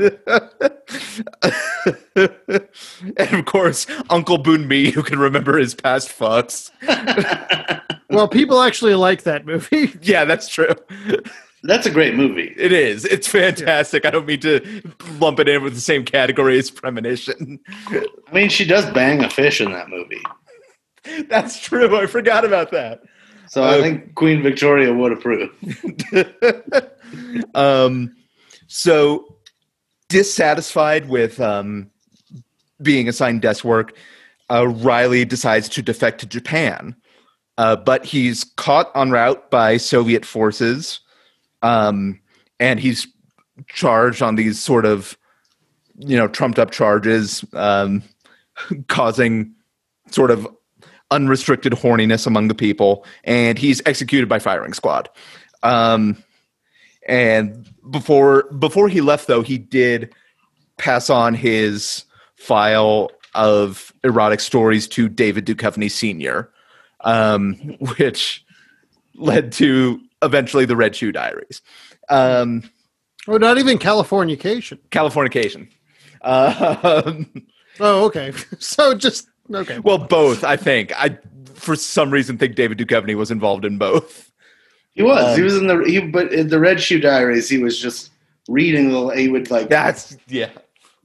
[2.16, 6.70] and of course uncle Boonmee who can remember his past fucks
[8.10, 9.92] Well, people actually like that movie.
[10.02, 10.74] yeah that's true
[11.62, 12.54] That's a great movie.
[12.56, 13.04] It is.
[13.04, 14.06] It's fantastic.
[14.06, 14.82] I don't mean to
[15.20, 17.60] lump it in with the same category as Premonition.
[17.88, 20.22] I mean, she does bang a fish in that movie.
[21.28, 21.94] That's true.
[21.98, 23.02] I forgot about that.
[23.46, 25.50] So I Uh, think Queen Victoria would approve.
[27.54, 28.16] um,
[28.66, 29.36] so
[30.10, 31.90] dissatisfied with um,
[32.82, 33.96] being assigned desk work,
[34.50, 36.94] uh, Reilly decides to defect to Japan,
[37.56, 41.00] uh, but he's caught en route by Soviet forces,
[41.62, 42.20] um,
[42.58, 43.06] and he's
[43.68, 45.16] charged on these sort of,
[45.96, 48.02] you know, trumped up charges, um,
[48.88, 49.54] causing
[50.10, 50.46] sort of
[51.12, 55.08] unrestricted horniness among the people, and he's executed by firing squad.
[55.62, 56.22] Um,
[57.10, 60.14] and before before he left, though, he did
[60.78, 62.04] pass on his
[62.36, 66.48] file of erotic stories to David Duchovny Sr.,
[67.00, 67.54] um,
[67.98, 68.44] which
[69.16, 71.60] led to eventually the Red Shoe Diaries,
[72.08, 72.62] um,
[73.28, 74.78] Oh, not even Californication.
[74.90, 75.68] Californication.
[76.22, 77.26] Um,
[77.82, 78.32] Oh, okay.
[78.58, 79.78] So just okay.
[79.80, 80.44] well, both.
[80.44, 80.92] I think.
[80.96, 81.18] I
[81.54, 84.29] for some reason think David Duchovny was involved in both.
[84.94, 85.24] He was.
[85.24, 85.82] Um, he was in the.
[85.84, 88.10] He, but in the Red Shoe Diaries, he was just
[88.48, 89.08] reading the.
[89.08, 90.50] He would like That's yeah.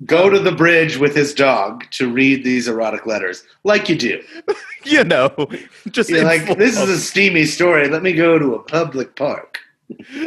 [0.06, 4.22] go to the bridge with his dog to read these erotic letters, like you do.
[4.88, 5.34] You know,
[5.90, 7.88] just You're like, this is a steamy story.
[7.88, 9.58] Let me go to a public park.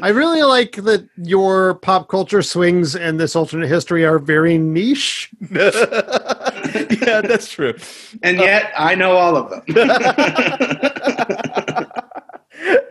[0.03, 5.31] I really like that your pop culture swings and this alternate history are very niche.
[5.51, 7.75] yeah, that's true.
[8.23, 9.63] And yet, I know all of them.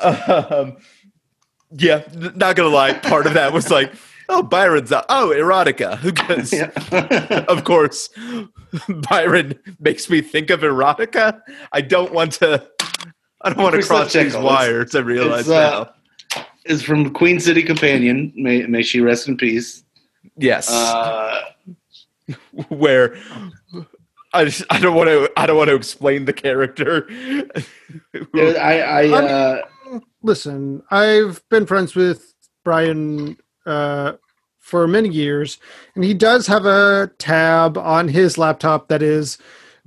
[0.00, 0.76] um,
[1.70, 2.94] yeah, not gonna lie.
[2.94, 3.92] Part of that was like,
[4.28, 5.06] oh, Byron's out.
[5.08, 6.00] Oh, erotica.
[6.02, 7.44] Because Yeah.
[7.48, 8.08] of course,
[9.10, 11.40] Byron makes me think of erotica.
[11.72, 12.66] I don't want to.
[13.40, 14.94] I don't want to cross these wires.
[14.96, 15.90] I realize it's, uh,
[16.34, 16.44] now.
[16.64, 18.32] is from Queen City Companion.
[18.34, 19.84] May, may she rest in peace.
[20.36, 21.40] Yes, Uh,
[22.68, 23.16] where
[24.32, 27.06] I just, I don't want to I don't want to explain the character.
[28.34, 29.62] there- I, I uh,
[30.22, 34.12] Listen, I've been friends with Brian uh,
[34.58, 35.58] for many years,
[35.94, 39.38] and he does have a tab on his laptop that is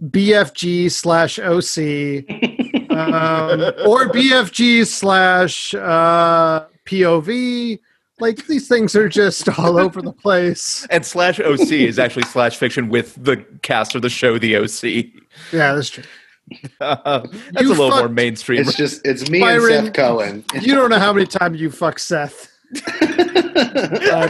[0.09, 2.25] BFG slash OC
[2.91, 7.79] um, or BFG slash uh, POV.
[8.21, 10.85] Like these things are just all over the place.
[10.91, 14.83] and slash OC is actually slash fiction with the cast of the show The OC.
[15.51, 16.03] Yeah, that's true.
[16.79, 18.61] that's You a little more mainstream.
[18.61, 20.45] it's just it's me Byron- and Seth Cohen.
[20.61, 22.51] You don't know how many times you fuck Seth.
[22.99, 24.29] Uh,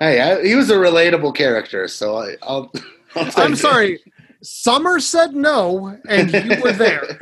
[0.00, 2.70] hey, I, he was a relatable character, so I, I'll.
[3.16, 3.56] I'll take I'm it.
[3.56, 4.00] sorry.
[4.42, 7.18] Summer said no, and you were there.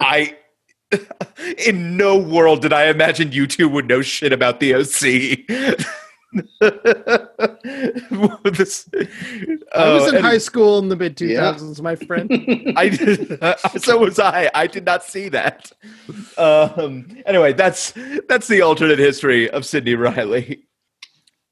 [0.00, 0.36] I
[1.66, 5.80] in no world did I imagine you two would know shit about the OC.
[8.52, 8.88] this,
[9.72, 12.30] I was oh, in high school in the mid 2000s, my friend.
[12.76, 13.38] I did,
[13.82, 14.50] so was I.
[14.54, 15.72] I did not see that.
[16.38, 17.94] Um, anyway, that's
[18.28, 20.64] that's the alternate history of Sidney Reilly.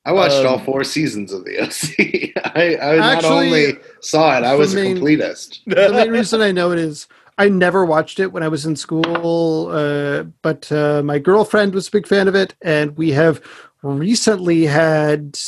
[0.05, 2.33] I watched Um, all four seasons of the OC.
[2.55, 5.61] I, I not Actually, only saw it, I was a the completist.
[5.67, 7.09] the main reason I know it is
[7.39, 11.87] I never watched it when I was in school, uh, but uh, my girlfriend was
[11.89, 13.41] a big fan of it, and we have
[13.83, 15.39] recently had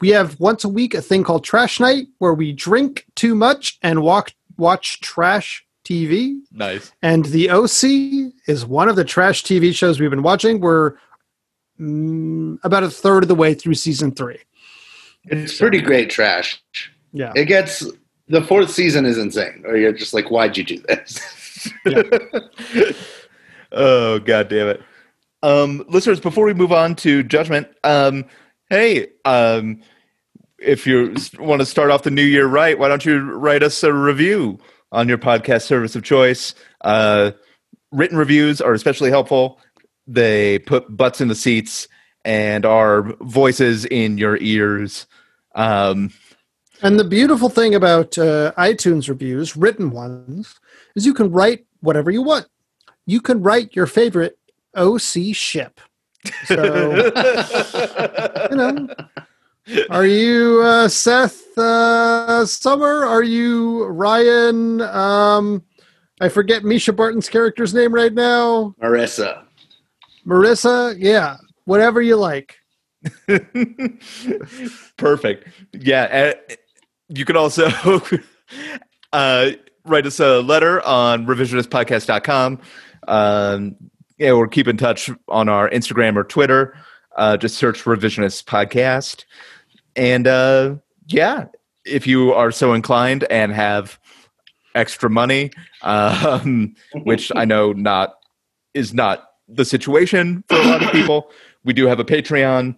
[0.00, 3.78] we have once a week a thing called Trash Night where we drink too much
[3.82, 6.38] and walk watch trash TV.
[6.52, 6.92] nice.
[7.02, 10.60] And the OC is one of the trash TV shows we've been watching.
[10.60, 10.94] We're
[11.80, 14.38] mm, about a third of the way through season three.
[15.24, 16.62] It's pretty great trash.
[17.12, 17.32] Yeah.
[17.34, 17.84] It gets
[18.32, 21.70] the fourth season is insane, or you're just like, why'd you do this?
[23.72, 24.82] oh god damn it.
[25.42, 28.24] Um listeners before we move on to judgment um
[28.70, 29.80] hey um
[30.58, 33.82] if you want to start off the new year right why don't you write us
[33.82, 34.58] a review
[34.92, 36.54] on your podcast service of choice?
[36.80, 37.32] Uh
[37.90, 39.60] written reviews are especially helpful.
[40.06, 41.86] They put butts in the seats
[42.24, 45.06] and are voices in your ears.
[45.54, 46.10] Um
[46.82, 50.58] And the beautiful thing about uh, iTunes reviews, written ones,
[50.96, 52.46] is you can write whatever you want.
[53.06, 54.36] You can write your favorite
[54.74, 55.80] OC ship.
[56.46, 56.54] So,
[58.50, 58.88] you know,
[59.90, 63.04] are you uh, Seth uh, Summer?
[63.04, 64.80] Are you Ryan?
[64.80, 65.62] Um,
[66.20, 68.74] I forget Mischa Barton's character's name right now.
[68.82, 69.44] Marissa.
[70.26, 70.96] Marissa?
[70.98, 72.56] Yeah, whatever you like.
[74.96, 75.48] Perfect.
[75.72, 76.34] Yeah.
[77.14, 77.68] You can also,
[79.12, 79.50] uh,
[79.84, 82.60] write us a letter on revisionistpodcast.com.
[83.08, 83.76] Um,
[84.18, 86.76] yeah, or keep in touch on our Instagram or Twitter.
[87.16, 89.24] Uh, just search Revisionist Podcast.
[89.96, 90.76] And uh,
[91.08, 91.46] yeah,
[91.84, 93.98] if you are so inclined and have
[94.74, 95.50] extra money,
[95.82, 98.14] um, which I know not
[98.74, 101.30] is not the situation for a lot of people,
[101.64, 102.76] we do have a Patreon,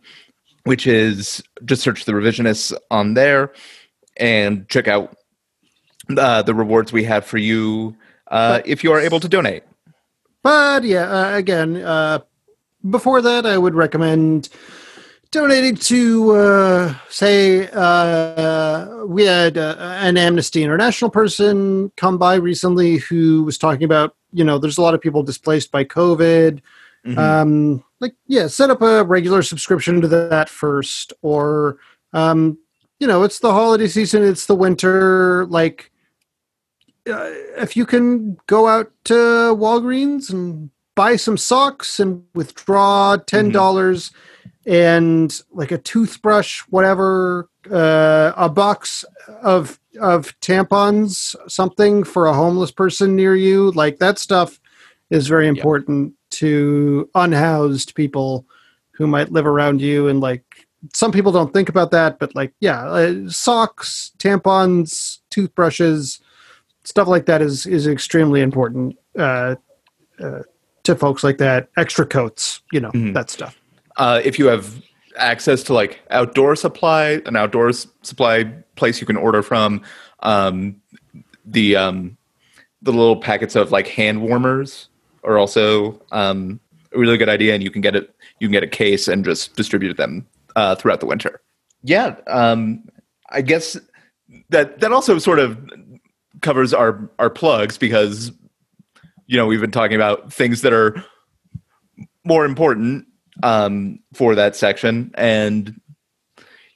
[0.65, 3.53] which is just search the revisionists on there
[4.17, 5.17] and check out
[6.17, 7.97] uh, the rewards we have for you
[8.29, 9.63] uh, if you are able to donate.
[10.43, 12.21] But yeah, uh, again, uh,
[12.91, 14.51] before that, I would recommend
[15.31, 22.99] donating to, uh, say, uh, we had uh, an Amnesty International person come by recently
[22.99, 26.61] who was talking about, you know, there's a lot of people displaced by COVID.
[27.05, 27.19] Mhm.
[27.19, 31.79] Um, like, yeah, set up a regular subscription to that first, or,
[32.13, 32.59] um,
[33.05, 35.45] you know, it's the holiday season, it's the winter.
[35.51, 35.91] Like,
[37.07, 37.29] uh,
[37.59, 44.11] if you can go out to Walgreens and buy some socks and withdraw ten dollars
[44.65, 49.05] and like a toothbrush, whatever, uh, a box
[49.43, 54.59] of of tampons, something for a homeless person near you, like that stuff
[55.11, 58.47] is very important to unhoused people
[58.93, 60.54] who might live around you and like
[60.93, 66.21] some people don't think about that but like yeah uh, socks tampons toothbrushes
[66.85, 69.55] stuff like that is is extremely important uh,
[70.21, 70.41] uh,
[70.83, 73.15] to folks like that extra coats you know Mhm.
[73.15, 73.59] that stuff
[73.97, 74.83] uh, if you have
[75.17, 78.45] access to like outdoor supply, an outdoor supply
[78.77, 79.83] place you can order from,
[80.21, 80.77] um,
[81.45, 82.17] the um,
[82.83, 84.89] the little packets of like hand warmers
[85.23, 86.59] are also um,
[86.93, 88.15] a really good idea, and you can get it.
[88.41, 90.27] You can get a case and just distribute them
[90.57, 91.41] uh, throughout the winter.
[91.83, 92.85] Yeah, um,
[93.31, 93.79] I guess
[94.51, 95.59] that that also sort of
[96.41, 98.33] covers our our plugs because
[99.27, 101.03] you know we've been talking about things that are
[102.25, 103.07] more important
[103.43, 105.11] um, for that section.
[105.15, 105.81] And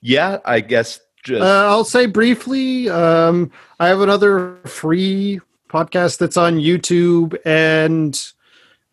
[0.01, 3.51] yeah, I guess just Uh, I'll say briefly, um,
[3.81, 8.15] I have another free podcast that's on YouTube and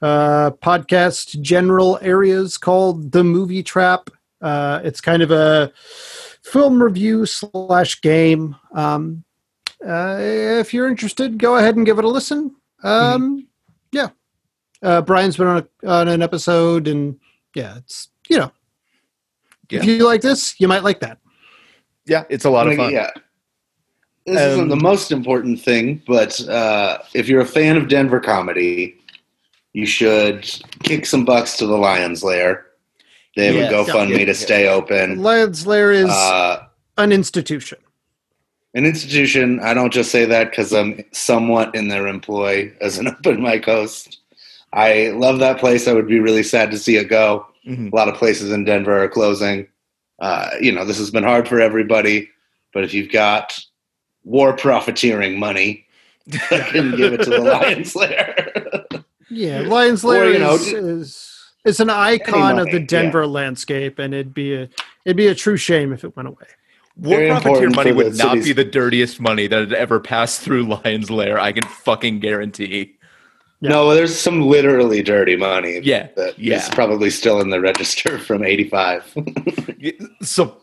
[0.01, 4.09] uh, podcast general areas called The Movie Trap.
[4.45, 5.71] Uh, it's kind of a
[6.43, 8.55] film review slash game.
[8.73, 9.23] Um,
[9.85, 12.55] uh, if you're interested, go ahead and give it a listen.
[12.83, 13.47] Um,
[13.91, 14.09] Yeah.
[14.83, 17.17] Uh, Brian's been on, a, on an episode, and
[17.55, 18.51] yeah, it's, you know,
[19.71, 19.79] Yeah.
[19.79, 21.17] if you like this, you might like that.
[22.05, 22.91] yeah, it's a lot of fun.
[22.93, 23.09] Yeah.
[24.27, 28.19] This Um, isn't the most important thing, but uh, if you're a fan of Denver
[28.19, 28.95] comedy,
[29.73, 30.47] you should
[30.83, 32.64] kick some bucks to the Lions Lair.
[33.35, 33.69] They have Yeah.
[33.69, 34.33] a GoFundMe Yeah, yeah, to yeah.
[34.33, 35.21] stay open.
[35.21, 36.63] Lions Lair is Uh,
[36.97, 37.77] an institution.
[38.73, 39.59] an institution.
[39.61, 43.65] I don't just say that because I'm somewhat in their employ as an open mic
[43.65, 44.19] host.
[44.73, 45.87] I love that place.
[45.87, 47.45] I would be really sad to see it go.
[47.67, 47.91] Mhm.
[47.91, 49.67] A lot of places in Denver are closing.
[50.19, 52.29] Uh, you know, this has been hard for everybody,
[52.73, 53.57] but if you've got
[54.23, 55.85] war profiteering money,
[56.51, 58.85] I can give it to the Lions Lair.
[59.29, 61.34] Yeah, Lions Or, Lair you know, is, is
[61.65, 64.69] is an icon of the money, Denver landscape, and it'd be a
[65.05, 66.45] it'd be a true shame if it went away.
[66.97, 70.41] War Very profiteer money would not city's- be the dirtiest money that had ever passed
[70.41, 71.39] through Lion's Lair.
[71.39, 72.93] I can fucking guarantee.
[73.61, 73.69] Yeah.
[73.69, 75.79] No, there's some literally dirty money.
[75.81, 76.69] Yeah, that is yeah.
[76.73, 79.17] probably still in the register from '85.
[80.21, 80.57] So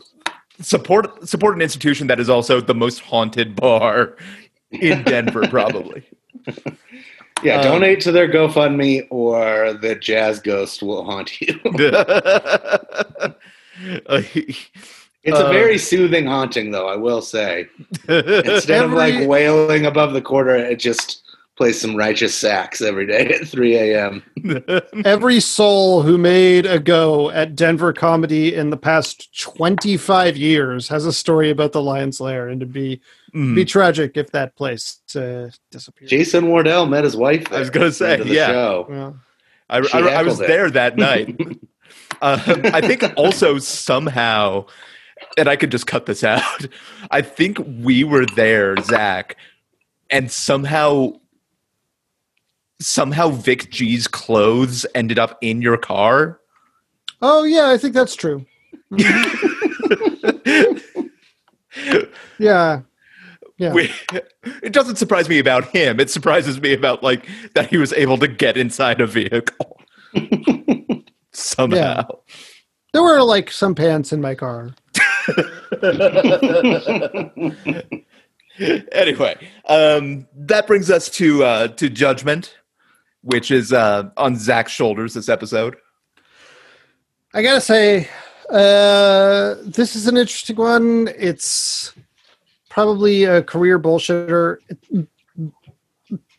[0.61, 4.17] support support an institution that is also the most haunted bar
[4.71, 6.03] in Denver, probably.
[7.43, 11.59] Yeah, Um, donate to their GoFundMe, or the Jazz Ghost will haunt you.
[15.25, 16.89] It's a very soothing haunting, though.
[16.89, 17.69] I will say.
[18.09, 21.23] Instead of like wailing above the quarter, it just
[21.57, 24.23] plays some righteous sax every day at 3 a.m.
[25.05, 30.89] Every soul who made a go at Denver comedy in the past twenty five years
[30.89, 33.01] has a story about the Lions Lair, and it'd be
[33.35, 33.55] Mm.
[33.55, 36.11] be tragic if that place uh, disappeared.
[36.11, 37.51] Jason Wardell met his wife.
[37.51, 38.47] I was gonna at the end say, of the yeah.
[38.49, 38.87] show.
[38.89, 39.21] Well,
[39.71, 40.47] I, I, I was it.
[40.47, 41.41] there that night.
[42.21, 44.67] um, I think also somehow,
[45.39, 46.67] and I could just cut this out.
[47.11, 49.37] I think we were there, Zach,
[50.11, 51.13] and somehow,
[52.81, 56.39] somehow Vic G's clothes ended up in your car.
[57.23, 58.45] oh yeah, I think that's true.
[62.39, 62.83] Yeah,
[63.63, 63.73] yeah.
[63.73, 63.93] We-
[64.63, 66.01] it doesn't surprise me about him.
[66.01, 69.81] It surprises me about like that he was able to get inside a vehicle
[71.33, 72.07] somehow.
[72.93, 74.75] there were like some pants in my car.
[78.93, 79.37] anyway,
[79.67, 82.57] um, that brings us to uh, to judgment,
[83.23, 85.77] which is uh, on Zach's shoulders this episode.
[87.33, 88.09] I gotta say,
[88.51, 91.09] uh, this is an interesting one.
[91.17, 91.95] It's
[92.77, 94.57] probably a career bullshitter.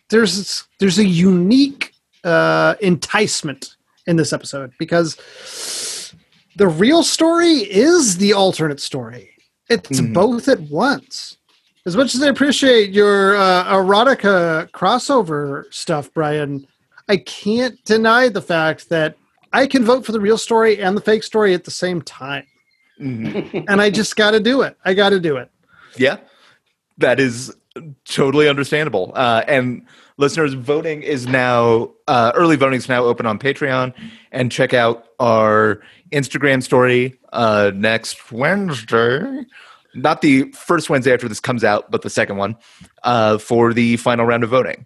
[0.09, 3.75] There's there's a unique uh, enticement
[4.07, 5.15] in this episode because
[6.55, 9.29] the real story is the alternate story.
[9.69, 10.13] It's Mhm.
[10.13, 11.37] both at once.
[11.85, 16.65] As much as I appreciate your uh, erotica crossover stuff, Brian,
[17.09, 19.15] I can't deny the fact that
[19.51, 22.45] I can vote for the real story and the fake story at the same time.
[22.99, 23.65] Mhm.
[23.67, 24.77] And I just got to do it.
[24.85, 25.49] I got to do it.
[25.97, 26.17] Yeah,
[26.97, 27.53] that is
[28.05, 29.11] totally understandable.
[29.15, 29.85] Uh, and
[30.17, 33.93] listeners, voting is now uh, early voting is now open on Patreon,
[34.31, 35.81] and check out our
[36.11, 39.43] Instagram story uh, next Wednesday.
[39.95, 42.57] Not the first Wednesday after this comes out, but the second one
[43.03, 44.85] uh, for the final round of voting.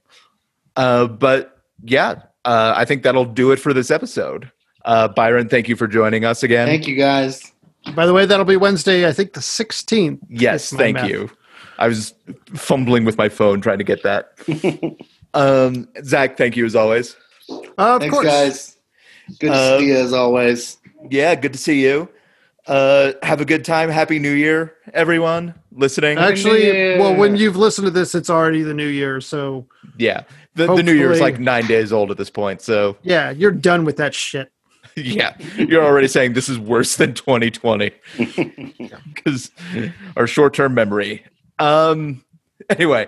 [0.76, 4.52] Uh, but yeah, uh, I think that'll do it for this episode.
[4.86, 6.68] Byron, thank you for joining us again.
[6.68, 7.52] Thank you guys.
[7.96, 10.20] By the way, that'll be Wednesday, I think the 16th.
[10.30, 11.10] Yes, thank math.
[11.10, 11.30] you.
[11.80, 12.14] I was
[12.54, 14.34] fumbling with my phone trying to get that.
[15.34, 17.16] um, Zach, thank you as always.
[17.50, 18.28] Uh, of Thanks, course.
[18.28, 18.78] guys.
[19.40, 20.78] Good to Uh, see you as always.
[21.10, 22.10] Yeah, good to see you.
[22.66, 23.90] Uh, have a good time.
[23.90, 26.18] Happy New Year, everyone listening.
[26.18, 29.22] Actually, well, when you've listened to this, it's already the new year.
[29.22, 29.66] So,
[29.98, 30.24] yeah,
[30.56, 32.62] the, the New Year is like nine days old at this point.
[32.62, 34.52] So yeah, you're done with that shit.
[34.98, 37.92] Yeah, you're already saying this is worse than 2020
[39.14, 39.52] because
[40.18, 41.26] our short-term memory.
[41.60, 42.24] Um.
[42.70, 43.08] Anyway,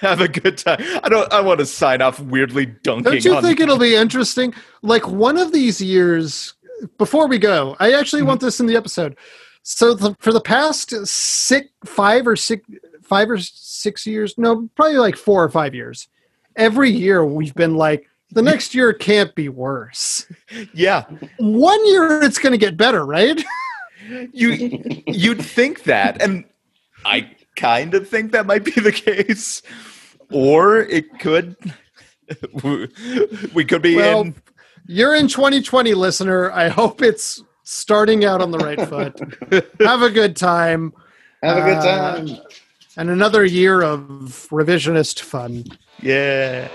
[0.00, 0.78] have a good time.
[1.02, 1.30] I don't.
[1.32, 3.02] I want to sign off weirdly dunking.
[3.04, 4.54] Don't you on think it'll be interesting?
[4.82, 6.54] Like one of these years,
[6.96, 9.16] before we go, I actually want this in the episode.
[9.62, 12.66] So the, for the past six, five or six,
[13.02, 16.08] five or six years, no, probably like four or five years.
[16.56, 20.26] Every year we've been like, the next year can't be worse.
[20.74, 21.04] Yeah,
[21.38, 23.42] One year it's going to get better, right?
[24.32, 26.44] you you'd think that, and
[27.04, 29.62] I kind of think that might be the case,
[30.30, 31.56] or it could.
[33.54, 34.34] We could be Well, in.
[34.86, 36.50] You're in 2020, listener.
[36.52, 39.18] I hope it's starting out on the right foot.
[39.80, 40.92] Have a good time.
[41.42, 42.38] Have a good Uh, time.
[42.96, 44.00] and another year of
[44.50, 45.64] revisionist fun.
[46.02, 46.68] Yeah.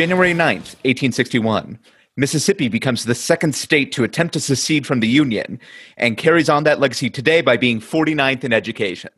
[0.00, 1.78] January 9th, 1861.
[2.16, 5.60] Mississippi becomes the second state to attempt to secede from the Union
[5.98, 9.10] and carries on that legacy today by being 49th in education.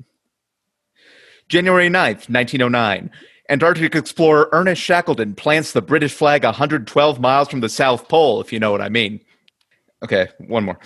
[1.49, 3.13] January 9th, 1909.
[3.49, 8.53] Antarctic explorer Ernest Shackleton plants the British flag 112 miles from the South Pole, if
[8.53, 9.21] you know what I mean.
[10.03, 10.81] Okay, one more.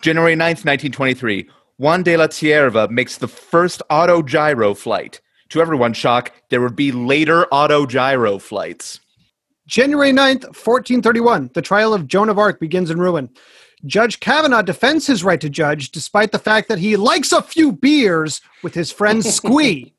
[0.00, 1.46] January 9th, 1923.
[1.76, 5.20] Juan de la Cierva makes the first auto gyro flight.
[5.50, 9.00] To everyone's shock, there would be later auto gyro flights.
[9.68, 13.28] January 9th, 1431, the trial of Joan of Arc begins in Rouen.
[13.84, 17.70] Judge Kavanaugh defends his right to judge despite the fact that he likes a few
[17.70, 19.92] beers with his friend Squi.